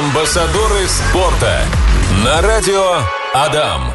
Амбассадоры 0.00 0.86
спорта 0.88 1.60
на 2.24 2.40
радио 2.40 3.00
Адам. 3.34 3.92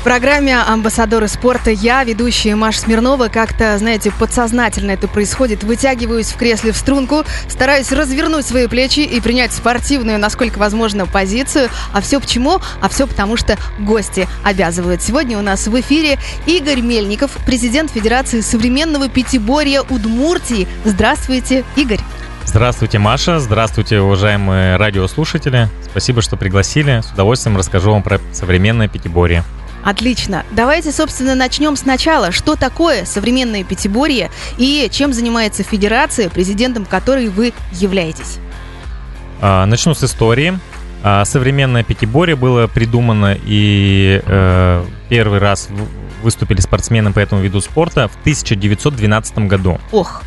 В 0.00 0.04
программе 0.04 0.56
«Амбассадоры 0.56 1.26
спорта» 1.26 1.70
я, 1.70 2.04
ведущая 2.04 2.54
Маша 2.54 2.82
Смирнова, 2.82 3.26
как-то, 3.26 3.76
знаете, 3.78 4.12
подсознательно 4.12 4.92
это 4.92 5.08
происходит. 5.08 5.64
Вытягиваюсь 5.64 6.28
в 6.28 6.36
кресле 6.36 6.70
в 6.70 6.76
струнку, 6.76 7.24
стараюсь 7.48 7.90
развернуть 7.90 8.46
свои 8.46 8.68
плечи 8.68 9.00
и 9.00 9.20
принять 9.20 9.52
спортивную, 9.52 10.20
насколько 10.20 10.60
возможно, 10.60 11.04
позицию. 11.04 11.68
А 11.92 12.00
все 12.00 12.20
почему? 12.20 12.60
А 12.80 12.88
все 12.88 13.08
потому, 13.08 13.36
что 13.36 13.58
гости 13.80 14.28
обязывают. 14.44 15.02
Сегодня 15.02 15.36
у 15.36 15.42
нас 15.42 15.66
в 15.66 15.80
эфире 15.80 16.20
Игорь 16.46 16.80
Мельников, 16.80 17.32
президент 17.44 17.90
Федерации 17.90 18.40
современного 18.40 19.08
пятиборья 19.08 19.82
Удмуртии. 19.82 20.68
Здравствуйте, 20.84 21.64
Игорь. 21.74 22.00
Здравствуйте, 22.54 23.00
Маша. 23.00 23.40
Здравствуйте, 23.40 23.98
уважаемые 23.98 24.76
радиослушатели. 24.76 25.68
Спасибо, 25.90 26.22
что 26.22 26.36
пригласили. 26.36 27.00
С 27.00 27.10
удовольствием 27.10 27.56
расскажу 27.56 27.90
вам 27.90 28.04
про 28.04 28.20
современное 28.30 28.86
пятиборье. 28.86 29.42
Отлично. 29.82 30.44
Давайте, 30.52 30.92
собственно, 30.92 31.34
начнем 31.34 31.74
сначала. 31.74 32.30
Что 32.30 32.54
такое 32.54 33.06
современное 33.06 33.64
пятиборье 33.64 34.30
и 34.56 34.88
чем 34.92 35.12
занимается 35.12 35.64
федерация, 35.64 36.30
президентом 36.30 36.84
которой 36.84 37.28
вы 37.28 37.52
являетесь? 37.72 38.38
А, 39.40 39.66
начну 39.66 39.92
с 39.92 40.04
истории. 40.04 40.56
А, 41.02 41.24
современное 41.24 41.82
пятиборье 41.82 42.36
было 42.36 42.68
придумано 42.68 43.36
и 43.36 44.22
э, 44.24 44.84
первый 45.08 45.40
раз 45.40 45.70
выступили 46.22 46.60
спортсмены 46.60 47.12
по 47.12 47.18
этому 47.18 47.42
виду 47.42 47.60
спорта 47.60 48.06
в 48.06 48.14
1912 48.20 49.38
году. 49.38 49.80
Ох. 49.90 50.22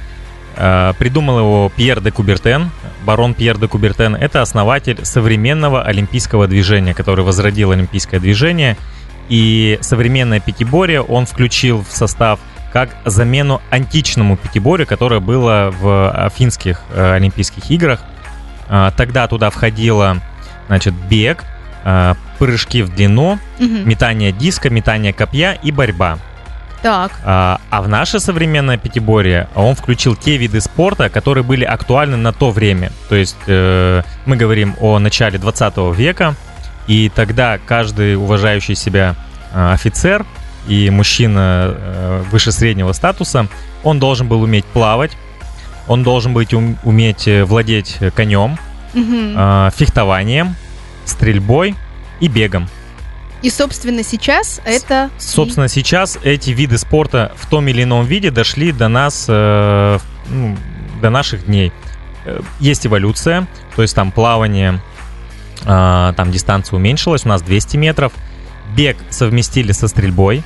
А, 0.58 0.94
придумал 0.94 1.40
его 1.40 1.72
Пьер 1.76 2.02
де 2.02 2.12
Кубертен. 2.12 2.72
Барон 3.06 3.34
Пьер 3.34 3.58
де 3.58 3.68
Кубертен– 3.68 4.16
это 4.20 4.42
основатель 4.42 5.06
современного 5.06 5.84
олимпийского 5.84 6.48
движения, 6.48 6.94
который 6.94 7.24
возродил 7.24 7.72
олимпийское 7.72 8.20
движение– 8.20 8.78
и 9.30 9.78
современное 9.82 10.40
пятиборье 10.40 11.02
он 11.02 11.26
включил 11.26 11.84
в 11.84 11.92
состав 11.92 12.40
как 12.72 12.90
замену 13.06 13.62
античному 13.70 14.38
пятиборью, 14.38 14.88
которое 14.88 15.20
было 15.20 15.74
в 15.78 16.12
Афинских 16.12 16.82
э, 16.94 17.14
Олимпийских 17.14 17.70
играх. 17.72 18.02
Э, 18.70 18.92
тогда 18.96 19.28
туда 19.28 19.50
входило, 19.50 20.18
значит, 20.68 20.94
бег, 20.94 21.44
э, 21.84 22.16
прыжки 22.38 22.84
в 22.84 22.94
длину, 22.94 23.34
угу. 23.34 23.40
метание 23.60 24.32
диска, 24.32 24.70
метание 24.70 25.14
копья 25.14 25.54
и 25.54 25.72
борьба. 25.72 26.20
Так. 26.82 27.12
А, 27.26 27.60
а 27.70 27.82
в 27.82 27.88
наше 27.88 28.20
современное 28.20 28.78
пятиборье 28.78 29.50
он 29.56 29.76
включил 29.76 30.16
те 30.16 30.38
виды 30.38 30.62
спорта, 30.62 31.10
которые 31.10 31.44
были 31.44 31.64
актуальны 31.64 32.18
на 32.18 32.34
то 32.34 32.52
время. 32.52 32.92
То 33.10 33.16
есть 33.16 33.38
э, 33.48 34.04
мы 34.26 34.36
говорим 34.36 34.76
о 34.80 35.00
начале 35.00 35.40
20 35.40 35.78
века, 35.96 36.36
и 36.88 37.10
тогда 37.14 37.60
каждый 37.64 38.16
уважающий 38.16 38.76
себя 38.76 39.16
э, 39.54 39.74
офицер 39.74 40.26
и 40.68 40.90
мужчина 40.90 41.76
э, 41.76 42.24
выше 42.32 42.52
среднего 42.52 42.94
статуса, 42.94 43.48
он 43.84 44.00
должен 44.00 44.28
был 44.28 44.42
уметь 44.42 44.66
плавать, 44.66 45.12
он 45.88 46.04
должен 46.04 46.34
быть 46.34 46.54
уметь 46.54 47.28
э, 47.28 47.44
владеть 47.44 47.98
конем, 48.16 48.58
угу. 48.94 49.72
фехтованием, 49.76 50.56
стрельбой 51.06 51.76
и 52.20 52.28
бегом. 52.28 52.70
И, 53.42 53.50
собственно, 53.50 54.04
сейчас 54.04 54.62
это... 54.66 55.10
Собственно, 55.18 55.68
сейчас 55.68 56.18
эти 56.24 56.52
виды 56.52 56.78
спорта 56.78 57.34
в 57.38 57.48
том 57.48 57.68
или 57.68 57.84
ином 57.84 58.06
виде 58.06 58.32
дошли 58.32 58.72
до 58.72 58.88
нас, 58.88 59.26
э, 59.28 60.00
ну, 60.30 60.58
до 61.02 61.10
наших 61.10 61.46
дней. 61.46 61.72
Есть 62.60 62.86
эволюция, 62.86 63.48
то 63.76 63.82
есть 63.82 63.96
там 63.96 64.12
плавание, 64.12 64.82
а, 65.66 66.14
там 66.14 66.32
дистанция 66.32 66.76
уменьшилась, 66.78 67.26
у 67.26 67.30
нас 67.30 67.42
200 67.42 67.78
метров. 67.78 68.12
Бег 68.76 68.98
совместили 69.10 69.72
со 69.72 69.88
стрельбой. 69.88 70.44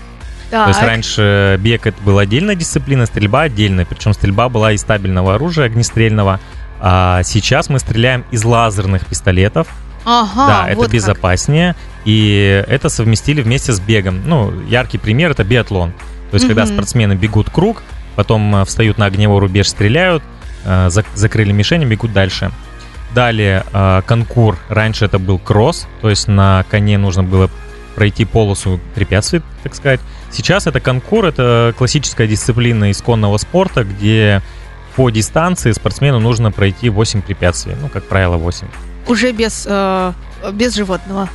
Так. 0.51 0.65
То 0.65 0.69
есть 0.69 0.81
раньше 0.81 1.57
бег 1.61 1.87
это 1.87 2.01
была 2.03 2.23
отдельная 2.23 2.55
дисциплина, 2.55 3.05
стрельба 3.05 3.43
отдельная. 3.43 3.85
Причем 3.85 4.13
стрельба 4.13 4.49
была 4.49 4.73
из 4.73 4.81
стабильного 4.81 5.35
оружия 5.35 5.65
огнестрельного. 5.65 6.39
А 6.79 7.23
сейчас 7.23 7.69
мы 7.69 7.79
стреляем 7.79 8.25
из 8.31 8.43
лазерных 8.43 9.05
пистолетов. 9.05 9.67
Ага, 10.03 10.47
да, 10.47 10.69
это 10.69 10.77
вот 10.77 10.91
безопаснее. 10.91 11.73
Как. 11.73 11.90
И 12.05 12.63
это 12.67 12.89
совместили 12.89 13.41
вместе 13.41 13.73
с 13.73 13.79
бегом. 13.79 14.21
Ну, 14.27 14.51
яркий 14.67 14.97
пример 14.97 15.31
это 15.31 15.43
биатлон. 15.43 15.91
То 16.31 16.35
есть, 16.35 16.45
угу. 16.45 16.55
когда 16.55 16.65
спортсмены 16.65 17.13
бегут 17.13 17.49
круг, 17.49 17.83
потом 18.15 18.55
э, 18.55 18.65
встают 18.65 18.97
на 18.97 19.05
огневой 19.05 19.39
рубеж, 19.39 19.67
стреляют, 19.67 20.23
э, 20.65 20.89
закрыли 20.89 21.51
мишень 21.51 21.83
и 21.83 21.85
бегут 21.85 22.13
дальше. 22.13 22.51
Далее 23.13 23.65
э, 23.73 24.01
конкур. 24.05 24.57
Раньше 24.69 25.05
это 25.05 25.19
был 25.19 25.37
кросс, 25.37 25.87
то 26.01 26.09
есть 26.09 26.27
на 26.27 26.65
коне 26.69 26.97
нужно 26.97 27.23
было 27.23 27.49
пройти 27.95 28.25
полосу 28.25 28.79
препятствий, 28.95 29.41
так 29.63 29.75
сказать. 29.75 29.99
Сейчас 30.31 30.65
это 30.65 30.79
конкур, 30.79 31.25
это 31.25 31.73
классическая 31.77 32.25
дисциплина 32.25 32.89
исконного 32.89 33.37
спорта, 33.37 33.83
где 33.83 34.41
по 34.95 35.09
дистанции 35.09 35.71
спортсмену 35.71 36.19
нужно 36.19 36.51
пройти 36.51 36.89
8 36.89 37.21
препятствий, 37.21 37.75
ну, 37.79 37.89
как 37.89 38.05
правило, 38.05 38.37
8. 38.37 38.67
Уже 39.07 39.31
без, 39.31 39.65
э, 39.69 40.13
без 40.53 40.75
животного? 40.75 41.27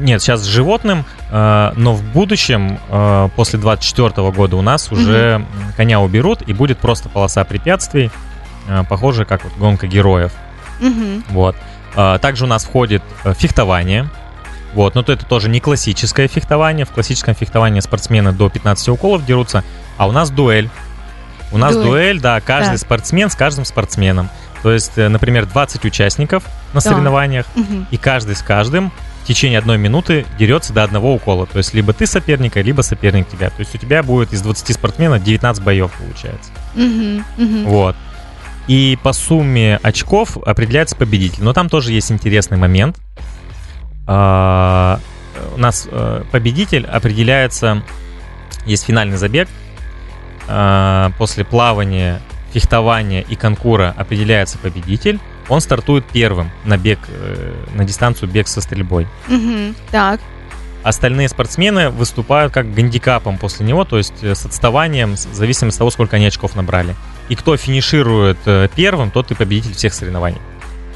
Нет, 0.00 0.22
сейчас 0.22 0.40
с 0.40 0.44
животным, 0.44 1.04
э, 1.30 1.72
но 1.76 1.94
в 1.94 2.02
будущем, 2.02 2.78
э, 2.88 3.28
после 3.36 3.58
24 3.58 4.30
года 4.30 4.56
у 4.56 4.62
нас 4.62 4.90
уже 4.90 5.36
угу. 5.36 5.72
коня 5.76 6.00
уберут, 6.00 6.42
и 6.42 6.52
будет 6.52 6.78
просто 6.78 7.08
полоса 7.08 7.44
препятствий, 7.44 8.10
э, 8.68 8.84
похоже, 8.88 9.24
как 9.24 9.44
вот 9.44 9.52
гонка 9.54 9.86
героев. 9.86 10.32
Угу. 10.80 11.22
Вот. 11.30 11.56
А, 11.96 12.18
также 12.18 12.44
у 12.44 12.46
нас 12.48 12.64
входит 12.64 13.02
э, 13.24 13.34
фехтование. 13.34 14.08
Вот, 14.74 14.96
но 14.96 15.02
то 15.04 15.12
это 15.12 15.24
тоже 15.24 15.48
не 15.48 15.60
классическое 15.60 16.26
фехтование. 16.26 16.84
В 16.84 16.90
классическом 16.90 17.34
фехтовании 17.34 17.80
спортсмены 17.80 18.32
до 18.32 18.48
15 18.48 18.88
уколов 18.88 19.24
дерутся, 19.24 19.62
а 19.96 20.08
у 20.08 20.12
нас 20.12 20.30
дуэль. 20.30 20.68
У 21.52 21.58
нас 21.58 21.74
дуэль, 21.74 21.88
дуэль 21.88 22.20
да, 22.20 22.40
каждый 22.40 22.72
да. 22.72 22.78
спортсмен 22.78 23.30
с 23.30 23.36
каждым 23.36 23.64
спортсменом. 23.64 24.28
То 24.62 24.72
есть, 24.72 24.92
э, 24.96 25.08
например, 25.08 25.46
20 25.46 25.84
участников 25.84 26.44
на 26.72 26.80
да. 26.80 26.90
соревнованиях, 26.90 27.46
угу. 27.54 27.86
и 27.90 27.96
каждый 27.96 28.34
с 28.34 28.42
каждым 28.42 28.90
в 29.24 29.26
течение 29.26 29.58
одной 29.58 29.78
минуты 29.78 30.26
дерется 30.38 30.74
до 30.74 30.84
одного 30.84 31.14
укола. 31.14 31.46
То 31.46 31.56
есть, 31.56 31.72
либо 31.72 31.94
ты 31.94 32.06
соперника, 32.06 32.60
либо 32.60 32.82
соперник 32.82 33.26
тебя. 33.26 33.48
То 33.48 33.60
есть, 33.60 33.74
у 33.74 33.78
тебя 33.78 34.02
будет 34.02 34.34
из 34.34 34.42
20 34.42 34.74
спортсменов 34.74 35.22
19 35.22 35.64
боев, 35.64 35.90
получается. 35.98 36.50
Угу, 36.74 37.42
угу. 37.42 37.70
Вот. 37.70 37.96
И 38.66 38.98
по 39.02 39.14
сумме 39.14 39.80
очков 39.82 40.36
определяется 40.36 40.94
победитель. 40.94 41.42
Но 41.42 41.54
там 41.54 41.70
тоже 41.70 41.92
есть 41.92 42.12
интересный 42.12 42.58
момент. 42.58 42.98
А, 44.06 45.00
у 45.54 45.58
нас 45.58 45.88
э, 45.90 46.24
победитель 46.30 46.84
определяется, 46.84 47.82
есть 48.66 48.84
финальный 48.84 49.16
забег. 49.16 49.48
А, 50.48 51.12
после 51.16 51.46
плавания, 51.46 52.20
фехтования 52.52 53.22
и 53.22 53.36
конкура 53.36 53.94
определяется 53.96 54.58
победитель. 54.58 55.18
Он 55.48 55.60
стартует 55.60 56.04
первым 56.06 56.50
на 56.64 56.76
бег, 56.76 56.98
э, 57.08 57.54
на 57.74 57.84
дистанцию 57.84 58.30
бег 58.30 58.48
со 58.48 58.60
стрельбой. 58.60 59.06
Угу, 59.28 59.74
так. 59.90 60.20
Остальные 60.82 61.28
спортсмены 61.30 61.88
выступают 61.88 62.52
как 62.52 62.72
гандикапом 62.74 63.38
после 63.38 63.64
него, 63.66 63.84
то 63.84 63.96
есть 63.96 64.22
э, 64.22 64.34
с 64.34 64.44
отставанием, 64.44 65.14
в 65.14 65.34
зависимости 65.34 65.76
от 65.76 65.78
того, 65.78 65.90
сколько 65.90 66.16
они 66.16 66.26
очков 66.26 66.56
набрали. 66.56 66.94
И 67.28 67.36
кто 67.36 67.56
финиширует 67.56 68.38
э, 68.44 68.68
первым, 68.74 69.10
тот 69.10 69.30
и 69.30 69.34
победитель 69.34 69.74
всех 69.74 69.94
соревнований. 69.94 70.40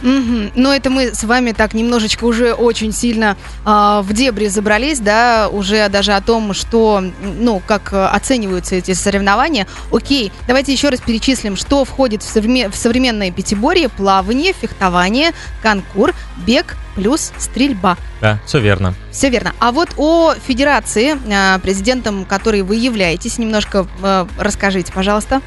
Угу. 0.03 0.53
Ну, 0.55 0.73
это 0.73 0.91
мы 0.91 1.15
с 1.15 1.25
вами 1.25 1.53
так 1.53 1.75
немножечко 1.75 2.25
уже 2.25 2.53
очень 2.53 2.93
сильно 2.93 3.37
э, 3.65 4.01
в 4.03 4.13
дебри 4.13 4.47
забрались, 4.47 5.01
да, 5.01 5.49
уже 5.51 5.89
даже 5.89 6.13
о 6.13 6.21
том, 6.21 6.55
что, 6.55 7.03
ну, 7.23 7.61
как 7.67 7.93
э, 7.93 8.07
оцениваются 8.07 8.77
эти 8.77 8.95
соревнования. 8.95 9.67
Окей, 9.93 10.33
давайте 10.47 10.73
еще 10.73 10.89
раз 10.89 11.01
перечислим, 11.01 11.57
что 11.57 11.85
входит 11.85 12.23
в, 12.23 12.29
современ... 12.29 12.71
в 12.71 12.77
современное 12.77 13.31
пятиборье, 13.31 13.89
плавание, 13.89 14.53
фехтование, 14.53 15.33
конкур, 15.63 16.15
бег 16.47 16.77
плюс 16.95 17.33
стрельба. 17.39 17.97
Да, 18.21 18.41
все 18.45 18.59
верно. 18.59 18.95
Все 19.13 19.31
верно. 19.31 19.53
А 19.61 19.71
вот 19.73 19.91
о 19.97 20.35
федерации, 20.35 21.17
э, 21.27 21.59
президентом 21.61 22.25
которой 22.25 22.63
вы 22.63 22.77
являетесь, 22.77 23.39
немножко 23.39 23.87
э, 24.03 24.27
расскажите, 24.39 24.93
пожалуйста. 24.93 25.41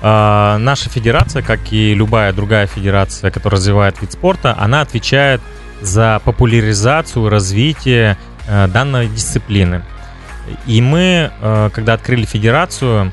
А, 0.00 0.58
наша 0.58 0.88
федерация, 0.88 1.42
как 1.42 1.72
и 1.72 1.94
любая 1.94 2.32
другая 2.32 2.66
федерация, 2.66 3.30
которая 3.30 3.58
развивает 3.58 4.00
вид 4.00 4.12
спорта, 4.12 4.54
она 4.58 4.80
отвечает 4.80 5.40
за 5.80 6.20
популяризацию, 6.24 7.28
развитие 7.28 8.16
э, 8.46 8.66
данной 8.68 9.08
дисциплины. 9.08 9.82
И 10.66 10.80
мы, 10.80 11.30
э, 11.40 11.70
когда 11.72 11.94
открыли 11.94 12.24
федерацию, 12.24 13.12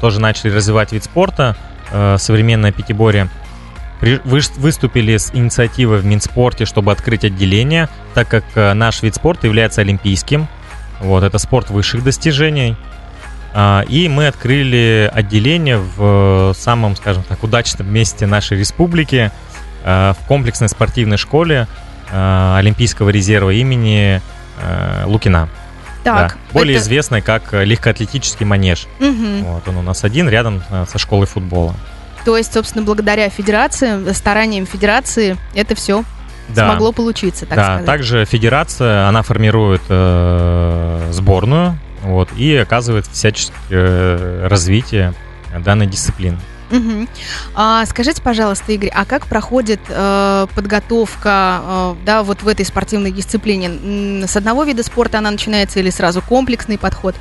тоже 0.00 0.20
начали 0.20 0.50
развивать 0.50 0.92
вид 0.92 1.04
спорта, 1.04 1.56
э, 1.90 2.16
современное 2.18 2.72
пятиборье, 2.72 3.28
выступили 4.24 5.16
с 5.16 5.30
инициативой 5.34 5.98
в 5.98 6.04
Минспорте, 6.04 6.66
чтобы 6.66 6.92
открыть 6.92 7.24
отделение, 7.24 7.88
так 8.12 8.28
как 8.28 8.44
наш 8.54 9.02
вид 9.02 9.14
спорта 9.14 9.46
является 9.46 9.80
олимпийским. 9.80 10.46
Вот, 11.00 11.22
это 11.24 11.38
спорт 11.38 11.70
высших 11.70 12.04
достижений. 12.04 12.76
А, 13.54 13.84
и 13.88 14.08
мы 14.08 14.26
открыли 14.26 15.10
отделение 15.14 15.78
в 15.78 16.52
самом, 16.54 16.96
скажем 16.96 17.22
так, 17.22 17.42
удачном 17.42 17.90
месте 17.90 18.26
нашей 18.26 18.58
республики. 18.58 19.30
в 19.84 20.16
комплексной 20.26 20.70
спортивной 20.70 21.18
школе 21.18 21.68
Олимпийского 22.10 23.10
резерва 23.10 23.50
имени 23.50 24.22
Лукина. 25.04 25.50
Так, 26.04 26.32
да. 26.32 26.36
Более 26.52 26.76
это... 26.76 26.84
известной 26.84 27.20
как 27.20 27.52
легкоатлетический 27.52 28.46
манеж. 28.46 28.86
Угу. 29.00 29.44
Вот 29.44 29.68
он 29.68 29.76
у 29.76 29.82
нас 29.82 30.04
один 30.04 30.28
рядом 30.28 30.62
со 30.90 30.98
школой 30.98 31.26
футбола. 31.26 31.74
То 32.24 32.38
есть, 32.38 32.54
собственно, 32.54 32.82
благодаря 32.82 33.28
федерации, 33.28 34.10
стараниям 34.14 34.64
федерации, 34.66 35.36
это 35.54 35.74
все 35.74 36.04
да. 36.48 36.70
смогло 36.70 36.92
получиться, 36.92 37.44
так 37.44 37.56
да. 37.56 37.64
сказать. 37.64 37.84
Также 37.84 38.24
федерация, 38.24 39.06
она 39.06 39.20
формирует 39.22 39.82
э, 39.90 41.10
сборную 41.12 41.78
вот, 42.04 42.30
и 42.36 42.54
оказывает 42.54 43.06
всяческое 43.06 43.58
э, 43.70 44.46
развитие 44.46 45.14
данной 45.58 45.86
дисциплины. 45.86 46.38
Угу. 46.70 47.06
А, 47.54 47.84
скажите, 47.86 48.22
пожалуйста, 48.22 48.72
Игорь, 48.72 48.90
а 48.94 49.04
как 49.04 49.26
проходит 49.26 49.80
э, 49.88 50.46
подготовка, 50.54 51.60
э, 51.62 51.94
да, 52.04 52.22
вот 52.22 52.42
в 52.42 52.48
этой 52.48 52.64
спортивной 52.64 53.10
дисциплине? 53.10 54.26
С 54.26 54.36
одного 54.36 54.64
вида 54.64 54.82
спорта 54.82 55.18
она 55.18 55.30
начинается 55.30 55.80
или 55.80 55.90
сразу 55.90 56.22
комплексный 56.22 56.78
подход? 56.78 57.14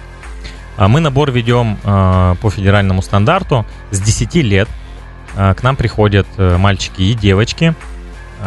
А 0.75 0.87
мы 0.87 1.01
набор 1.01 1.31
ведем 1.31 1.77
э, 1.83 2.35
по 2.41 2.49
федеральному 2.49 3.01
стандарту 3.01 3.65
с 3.91 3.99
10 3.99 4.35
лет. 4.35 4.69
Э, 5.35 5.53
к 5.53 5.61
нам 5.61 5.75
приходят 5.75 6.27
э, 6.37 6.57
мальчики 6.57 7.01
и 7.01 7.13
девочки. 7.13 7.75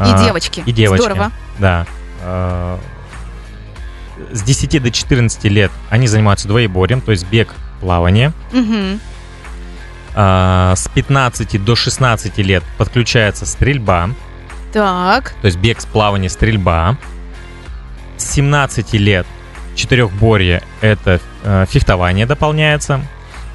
И 0.04 0.24
девочки. 0.24 0.62
И 0.66 0.72
девочки. 0.72 1.04
Здорово. 1.04 1.30
Да. 1.58 1.86
С 4.32 4.42
10 4.42 4.82
до 4.82 4.90
14 4.90 5.44
лет 5.44 5.70
они 5.90 6.06
занимаются 6.06 6.48
двоеборьем, 6.48 7.00
то 7.00 7.12
есть 7.12 7.26
бег, 7.28 7.54
плавание. 7.80 8.32
Угу. 8.52 9.00
А, 10.14 10.74
с 10.76 10.88
15 10.88 11.62
до 11.62 11.76
16 11.76 12.38
лет 12.38 12.64
подключается 12.78 13.44
стрельба. 13.46 14.10
Так. 14.72 15.34
То 15.40 15.46
есть 15.46 15.58
бег, 15.58 15.78
плавание, 15.86 16.30
стрельба. 16.30 16.96
С 18.16 18.32
17 18.32 18.94
лет 18.94 19.26
четырехборье 19.76 20.62
это 20.80 21.20
э, 21.44 21.66
фехтование 21.68 22.26
дополняется. 22.26 23.02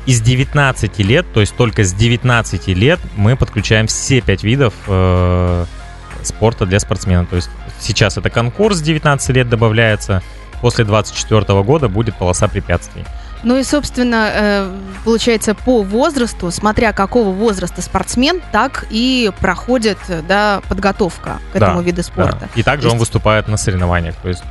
Из 0.06 0.22
19 0.22 1.00
лет, 1.00 1.26
то 1.34 1.42
есть 1.42 1.56
только 1.56 1.84
с 1.84 1.94
19 1.94 2.68
лет 2.70 3.00
мы 3.16 3.36
подключаем 3.36 3.88
все 3.88 4.22
5 4.22 4.44
видов 4.44 4.74
э, 4.88 5.66
спорта 6.24 6.66
для 6.66 6.80
спортсмена. 6.80 7.26
То 7.26 7.36
есть 7.36 7.50
сейчас 7.80 8.18
это 8.18 8.30
конкурс 8.30 8.78
с 8.78 8.82
19 8.82 9.30
лет 9.36 9.50
добавляется, 9.50 10.24
после 10.62 10.86
24 10.86 11.62
года 11.64 11.90
будет 11.90 12.16
полоса 12.16 12.48
препятствий. 12.48 13.06
Ну 13.44 13.58
и, 13.58 13.64
собственно, 13.64 14.30
э, 14.32 14.72
получается, 15.04 15.56
по 15.56 15.82
возрасту, 15.82 16.52
смотря 16.52 16.94
какого 16.94 17.32
возраста 17.32 17.82
спортсмен, 17.82 18.40
так 18.52 18.86
и 18.92 19.32
проходит 19.40 19.98
да, 20.28 20.62
подготовка 20.70 21.40
к 21.52 21.56
этому 21.56 21.80
да, 21.80 21.86
виду 21.86 22.04
спорта. 22.04 22.38
Да. 22.42 22.48
И 22.56 22.62
также 22.62 22.88
есть... 22.88 22.94
он 22.94 23.00
выступает 23.00 23.48
на 23.48 23.58
соревнованиях. 23.58 24.16
То 24.18 24.30
есть 24.30 24.44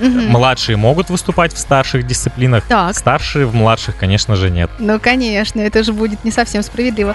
угу. 0.00 0.08
младшие 0.08 0.76
могут 0.76 1.10
выступать 1.10 1.52
в 1.52 1.58
старших 1.58 2.06
дисциплинах, 2.06 2.64
так. 2.66 2.96
старшие 2.96 3.46
в 3.46 3.54
младших, 3.54 3.96
конечно 3.96 4.36
же, 4.36 4.50
нет. 4.50 4.70
Ну, 4.78 4.98
конечно, 4.98 5.60
это 5.60 5.82
же 5.82 5.92
будет 5.92 6.24
не 6.24 6.30
совсем 6.30 6.62
справедливо. 6.62 7.14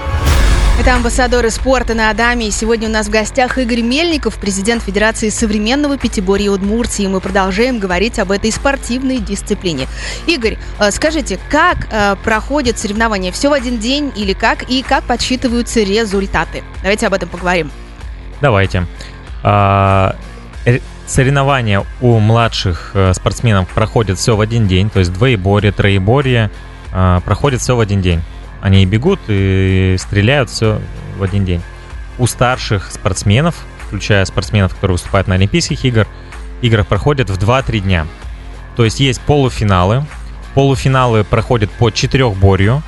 Это 0.77 0.93
амбассадоры 0.93 1.51
спорта 1.51 1.93
на 1.95 2.09
Адаме. 2.09 2.49
И 2.49 2.51
сегодня 2.51 2.89
у 2.89 2.91
нас 2.91 3.07
в 3.07 3.09
гостях 3.09 3.57
Игорь 3.57 3.81
Мельников, 3.81 4.37
президент 4.37 4.83
Федерации 4.83 5.29
современного 5.29 5.97
пятиборья 5.97 6.51
Удмуртии. 6.51 7.05
И 7.05 7.07
мы 7.07 7.21
продолжаем 7.21 7.79
говорить 7.79 8.19
об 8.19 8.29
этой 8.29 8.51
спортивной 8.51 9.19
дисциплине. 9.19 9.87
Игорь, 10.27 10.57
э, 10.79 10.91
скажите, 10.91 11.39
как 11.49 11.87
э, 11.89 12.17
проходят 12.23 12.77
соревнования? 12.77 13.31
Все 13.31 13.49
в 13.49 13.53
один 13.53 13.79
день 13.79 14.11
или 14.17 14.33
как? 14.33 14.69
И 14.69 14.83
как 14.83 15.05
подсчитываются 15.05 15.79
результаты? 15.79 16.61
Давайте 16.81 17.07
об 17.07 17.13
этом 17.13 17.29
поговорим. 17.29 17.71
Давайте. 18.41 18.85
А, 19.43 20.17
соревнования 21.07 21.85
у 22.01 22.19
младших 22.19 22.91
э, 22.93 23.13
спортсменов 23.13 23.69
проходят 23.69 24.19
все 24.19 24.35
в 24.35 24.41
один 24.41 24.67
день, 24.67 24.89
то 24.89 24.99
есть 24.99 25.13
двоеборье, 25.13 25.71
троеборье 25.71 26.51
проходят 27.25 27.61
все 27.61 27.75
в 27.75 27.81
один 27.81 28.01
день. 28.01 28.21
Они 28.65 28.83
бегут 28.87 29.19
и 29.27 29.95
стреляют 29.99 30.49
все 30.49 30.81
в 31.19 31.21
один 31.21 31.45
день. 31.45 31.61
У 32.17 32.25
старших 32.25 32.89
спортсменов, 32.91 33.55
включая 33.85 34.25
спортсменов, 34.25 34.73
которые 34.73 34.95
выступают 34.95 35.27
на 35.27 35.35
Олимпийских 35.35 35.85
играх, 35.85 36.07
играх 36.63 36.87
проходят 36.87 37.29
в 37.29 37.37
2-3 37.37 37.81
дня. 37.81 38.07
То 38.75 38.83
есть 38.83 38.99
есть 38.99 39.21
полуфиналы. 39.21 40.07
Полуфиналы 40.55 41.23
проходят 41.23 41.69
по 41.69 41.91
четырехборью. 41.91 42.81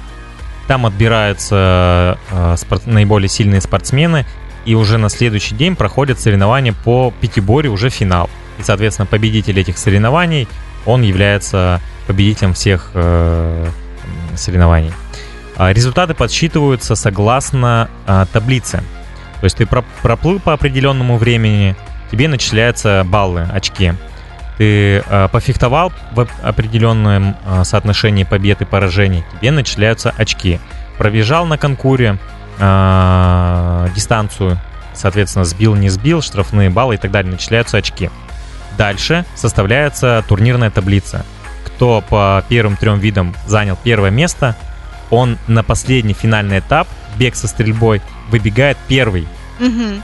Там 0.66 0.88
отбираются 0.88 2.18
э, 2.32 2.56
спорт, 2.58 2.88
наиболее 2.88 3.30
сильные 3.30 3.62
спортсмены. 3.62 4.26
И 4.66 4.74
уже 4.74 4.98
на 4.98 5.10
следующий 5.10 5.54
день 5.54 5.76
проходят 5.76 6.20
соревнования 6.20 6.74
по 6.74 7.14
пятиборью, 7.22 7.72
уже 7.72 7.92
финал. 7.92 8.32
И, 8.58 8.64
соответственно, 8.64 9.06
победитель 9.06 9.60
этих 9.60 9.78
соревнований, 9.78 10.48
он 10.88 11.04
является 11.04 11.82
победителем 12.08 12.56
всех 12.56 12.90
э, 12.96 13.70
соревнований. 14.36 14.92
А, 15.58 15.74
результаты 15.74 16.14
подсчитываются 16.14 16.96
согласно 16.96 17.90
а, 18.06 18.28
таблице. 18.28 18.84
То 19.40 19.44
есть 19.44 19.58
ты 19.58 19.66
проплыл 19.66 20.40
по 20.40 20.54
определенному 20.54 21.18
времени, 21.18 21.76
тебе 22.12 22.28
начисляются 22.28 23.04
баллы, 23.06 23.48
очки. 23.52 23.94
Ты 24.58 25.04
э, 25.06 25.28
пофехтовал 25.32 25.94
в 26.14 26.28
определенном 26.42 27.36
соотношении 27.62 28.24
побед 28.24 28.62
и 28.62 28.66
поражений, 28.66 29.24
тебе 29.36 29.52
начисляются 29.52 30.12
очки. 30.18 30.60
Пробежал 30.98 31.46
на 31.46 31.60
конкуре 31.60 32.18
дистанцию, 32.58 34.60
соответственно, 34.96 35.46
сбил, 35.46 35.76
не 35.76 35.90
сбил, 35.90 36.24
штрафные 36.24 36.72
баллы 36.72 36.96
и 36.96 36.98
так 36.98 37.12
далее, 37.12 37.32
начисляются 37.32 37.78
очки. 37.78 38.10
Дальше 38.80 39.26
составляется 39.36 40.26
турнирная 40.28 40.72
таблица. 40.72 41.24
Кто 41.64 42.02
по 42.02 42.44
первым 42.50 42.78
трем 42.78 42.98
видам 42.98 43.36
занял 43.46 43.78
первое 43.84 44.10
место, 44.10 44.56
он 45.10 45.38
на 45.48 45.64
последний 45.64 46.14
финальный 46.14 46.60
этап, 46.60 46.88
бег 47.18 47.36
со 47.36 47.48
стрельбой, 47.48 48.02
выбегает 48.30 48.78
первый. 48.88 49.28
Угу. 49.60 50.02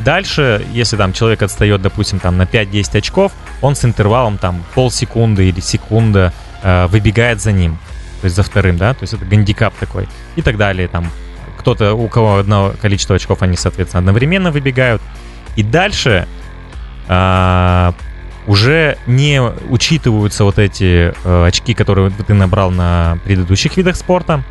Дальше, 0.00 0.64
если 0.72 0.96
там 0.96 1.12
человек 1.12 1.42
отстает, 1.42 1.80
допустим, 1.82 2.18
там 2.18 2.36
на 2.36 2.42
5-10 2.42 2.98
очков, 2.98 3.32
он 3.62 3.74
с 3.74 3.84
интервалом 3.84 4.38
там 4.38 4.62
полсекунды 4.74 5.48
или 5.48 5.60
секунда 5.60 6.32
э, 6.62 6.86
выбегает 6.86 7.40
за 7.40 7.52
ним, 7.52 7.78
то 8.20 8.26
есть 8.26 8.36
за 8.36 8.42
вторым, 8.42 8.76
да, 8.76 8.92
то 8.92 9.02
есть 9.02 9.14
это 9.14 9.24
гандикап 9.24 9.74
такой 9.74 10.08
и 10.36 10.42
так 10.42 10.58
далее, 10.58 10.88
там 10.88 11.10
кто-то, 11.58 11.94
у 11.94 12.08
кого 12.08 12.36
одно 12.36 12.74
количество 12.80 13.16
очков, 13.16 13.42
они, 13.42 13.56
соответственно, 13.56 14.00
одновременно 14.00 14.50
выбегают. 14.50 15.02
И 15.56 15.62
дальше 15.62 16.28
э, 17.08 17.92
уже 18.46 18.96
не 19.06 19.40
учитываются 19.40 20.44
вот 20.44 20.58
эти 20.58 21.12
э, 21.24 21.46
очки, 21.46 21.74
которые 21.74 22.10
ты 22.10 22.34
набрал 22.34 22.70
на 22.70 23.18
предыдущих 23.24 23.76
видах 23.76 23.96
спорта. 23.96 24.42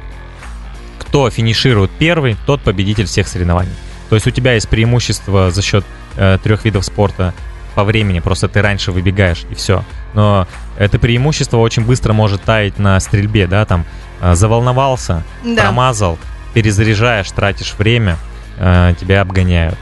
Кто 0.99 1.29
финиширует 1.29 1.91
первый, 1.91 2.35
тот 2.45 2.61
победитель 2.61 3.05
всех 3.05 3.27
соревнований. 3.27 3.71
То 4.09 4.15
есть 4.15 4.27
у 4.27 4.31
тебя 4.31 4.53
есть 4.53 4.69
преимущество 4.69 5.51
за 5.51 5.61
счет 5.61 5.85
э, 6.17 6.37
трех 6.43 6.65
видов 6.65 6.85
спорта 6.85 7.33
по 7.73 7.83
времени, 7.83 8.19
просто 8.19 8.47
ты 8.47 8.61
раньше 8.61 8.91
выбегаешь 8.91 9.43
и 9.49 9.55
все. 9.55 9.83
Но 10.13 10.47
это 10.77 10.99
преимущество 10.99 11.57
очень 11.57 11.85
быстро 11.85 12.13
может 12.13 12.41
таять 12.41 12.79
на 12.79 12.99
стрельбе, 12.99 13.47
да, 13.47 13.65
там 13.65 13.85
э, 14.21 14.35
заволновался, 14.35 15.23
да. 15.43 15.63
промазал, 15.63 16.17
перезаряжаешь, 16.53 17.29
тратишь 17.31 17.73
время, 17.77 18.17
э, 18.57 18.93
тебя 18.99 19.21
обгоняют. 19.21 19.77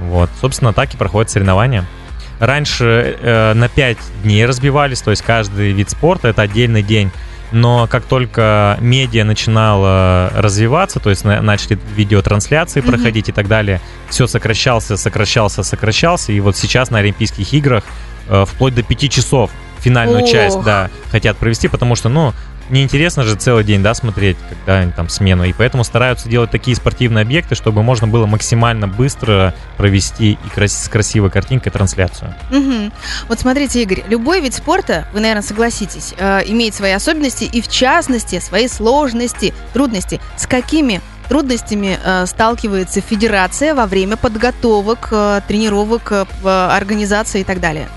Вот, 0.00 0.30
собственно, 0.40 0.72
так 0.72 0.94
и 0.94 0.96
проходят 0.96 1.30
соревнования. 1.30 1.84
Раньше 2.40 3.18
э, 3.20 3.52
на 3.52 3.68
5 3.68 3.98
дней 4.22 4.46
разбивались, 4.46 5.02
то 5.02 5.10
есть 5.10 5.22
каждый 5.22 5.72
вид 5.72 5.90
спорта 5.90 6.28
это 6.28 6.42
отдельный 6.42 6.82
день. 6.82 7.10
Но 7.52 7.86
как 7.88 8.04
только 8.04 8.78
медиа 8.80 9.24
начинала 9.24 10.30
развиваться, 10.34 11.00
то 11.00 11.10
есть 11.10 11.24
на, 11.24 11.42
начали 11.42 11.78
видеотрансляции 11.96 12.80
mm-hmm. 12.80 12.86
проходить 12.86 13.28
и 13.28 13.32
так 13.32 13.48
далее, 13.48 13.80
все 14.08 14.26
сокращался, 14.26 14.96
сокращался, 14.96 15.62
сокращался. 15.62 16.32
И 16.32 16.40
вот 16.40 16.56
сейчас 16.56 16.90
на 16.90 16.98
Олимпийских 16.98 17.52
играх 17.52 17.84
э, 18.28 18.44
вплоть 18.46 18.74
до 18.74 18.82
5 18.82 19.12
часов 19.12 19.50
финальную 19.80 20.22
Ох. 20.22 20.30
часть, 20.30 20.60
да, 20.62 20.90
хотят 21.10 21.36
провести, 21.36 21.68
потому 21.68 21.96
что, 21.96 22.08
ну, 22.08 22.32
неинтересно 22.70 23.24
же 23.24 23.34
целый 23.36 23.64
день, 23.64 23.82
да, 23.82 23.94
смотреть, 23.94 24.36
когда 24.48 24.90
там 24.92 25.08
смену. 25.08 25.44
И 25.44 25.52
поэтому 25.52 25.84
стараются 25.84 26.28
делать 26.28 26.50
такие 26.50 26.76
спортивные 26.76 27.22
объекты, 27.22 27.54
чтобы 27.54 27.82
можно 27.82 28.06
было 28.06 28.26
максимально 28.26 28.88
быстро 28.88 29.54
провести 29.76 30.32
и 30.32 30.48
крас- 30.54 30.84
с 30.84 30.88
красивой 30.88 31.30
картинкой 31.30 31.72
трансляцию. 31.72 32.34
Угу. 32.50 32.92
Вот 33.28 33.40
смотрите, 33.40 33.82
Игорь, 33.82 34.04
любой 34.08 34.40
вид 34.40 34.54
спорта, 34.54 35.06
вы, 35.12 35.20
наверное, 35.20 35.42
согласитесь, 35.42 36.14
э, 36.16 36.42
имеет 36.46 36.74
свои 36.74 36.92
особенности 36.92 37.44
и, 37.44 37.60
в 37.60 37.68
частности, 37.68 38.38
свои 38.38 38.68
сложности, 38.68 39.52
трудности. 39.72 40.20
С 40.36 40.46
какими 40.46 41.00
трудностями 41.28 41.98
э, 42.02 42.26
сталкивается 42.26 43.00
федерация 43.00 43.74
во 43.74 43.86
время 43.86 44.16
подготовок, 44.16 45.08
э, 45.10 45.40
тренировок, 45.46 46.12
э, 46.12 46.24
организации 46.44 47.40
и 47.40 47.44
так 47.44 47.60
далее? 47.60 47.88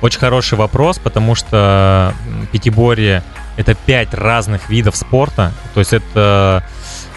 Очень 0.00 0.20
хороший 0.20 0.56
вопрос, 0.56 0.98
потому 0.98 1.34
что 1.34 2.14
пятиборье 2.52 3.22
это 3.56 3.74
пять 3.74 4.14
разных 4.14 4.70
видов 4.70 4.96
спорта. 4.96 5.52
То 5.74 5.80
есть 5.80 5.92
это 5.92 6.62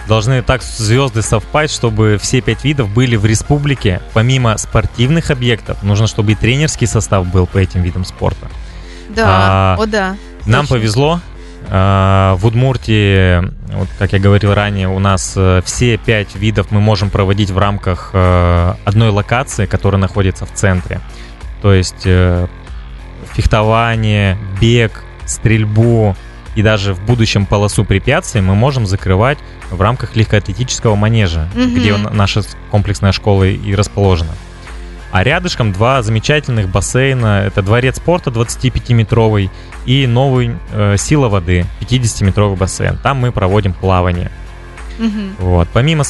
должны 0.07 0.41
так 0.41 0.63
звезды 0.63 1.21
совпасть, 1.21 1.73
чтобы 1.73 2.17
все 2.19 2.41
пять 2.41 2.63
видов 2.63 2.89
были 2.89 3.15
в 3.15 3.25
республике. 3.25 4.01
Помимо 4.13 4.57
спортивных 4.57 5.29
объектов, 5.29 5.83
нужно, 5.83 6.07
чтобы 6.07 6.31
и 6.31 6.35
тренерский 6.35 6.87
состав 6.87 7.27
был 7.27 7.45
по 7.45 7.59
этим 7.59 7.83
видам 7.83 8.03
спорта. 8.05 8.47
Да, 9.09 9.25
А, 9.27 9.77
о 9.79 9.85
да. 9.85 10.15
Нам 10.45 10.61
Точно. 10.61 10.75
повезло. 10.75 11.19
А, 11.69 12.35
В 12.37 12.47
Удмуртии, 12.47 13.39
вот 13.75 13.87
как 13.99 14.13
я 14.13 14.19
говорил 14.19 14.53
ранее, 14.53 14.89
у 14.89 14.99
нас 14.99 15.33
э, 15.35 15.61
все 15.63 15.97
пять 15.97 16.35
видов 16.35 16.71
мы 16.71 16.81
можем 16.81 17.09
проводить 17.11 17.51
в 17.51 17.57
рамках 17.57 18.09
э, 18.13 18.73
одной 18.83 19.09
локации, 19.09 19.67
которая 19.67 20.01
находится 20.01 20.45
в 20.45 20.53
центре. 20.53 20.99
То 21.61 21.71
есть 21.71 22.03
э, 22.05 22.47
фехтование, 23.33 24.37
бег, 24.59 25.03
стрельбу 25.25 26.15
и 26.55 26.61
даже 26.61 26.93
в 26.93 27.01
будущем 27.05 27.45
полосу 27.45 27.85
препятствий 27.85 28.41
мы 28.41 28.55
можем 28.55 28.85
закрывать 28.85 29.37
в 29.69 29.79
рамках 29.81 30.15
легкоатлетического 30.15 30.95
манежа, 30.95 31.47
Мгм. 31.55 31.75
где 31.75 31.95
наша 31.95 32.41
комплексная 32.71 33.11
школа 33.13 33.45
и 33.45 33.73
расположена. 33.73 34.31
А 35.13 35.23
рядышком 35.23 35.73
два 35.73 36.01
замечательных 36.03 36.69
бассейна. 36.69 37.43
Это 37.45 37.61
дворец 37.61 37.97
спорта 37.97 38.29
25-метровый 38.31 39.49
и 39.85 40.07
новый 40.07 40.55
э, 40.71 40.95
сила 40.97 41.27
воды 41.27 41.65
50-метровый 41.81 42.55
бассейн. 42.55 42.97
Там 42.97 43.17
мы 43.17 43.33
проводим 43.33 43.73
плавание. 43.73 44.31
Мгм. 44.99 45.35
Вот. 45.39 45.67
Помимо 45.73 46.05